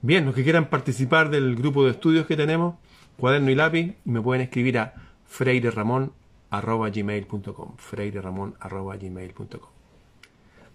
Bien, 0.00 0.24
los 0.24 0.34
que 0.34 0.44
quieran 0.44 0.70
participar 0.70 1.28
del 1.28 1.56
grupo 1.56 1.84
de 1.84 1.90
estudios 1.90 2.24
que 2.26 2.36
tenemos, 2.36 2.76
cuaderno 3.18 3.50
y 3.50 3.56
lápiz, 3.56 3.96
me 4.04 4.22
pueden 4.22 4.42
escribir 4.42 4.78
a 4.78 4.94
freireramon.gmail.com 5.26 7.76
freireramon.gmail.com 7.76 9.70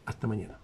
Hasta 0.05 0.27
mañana. 0.27 0.60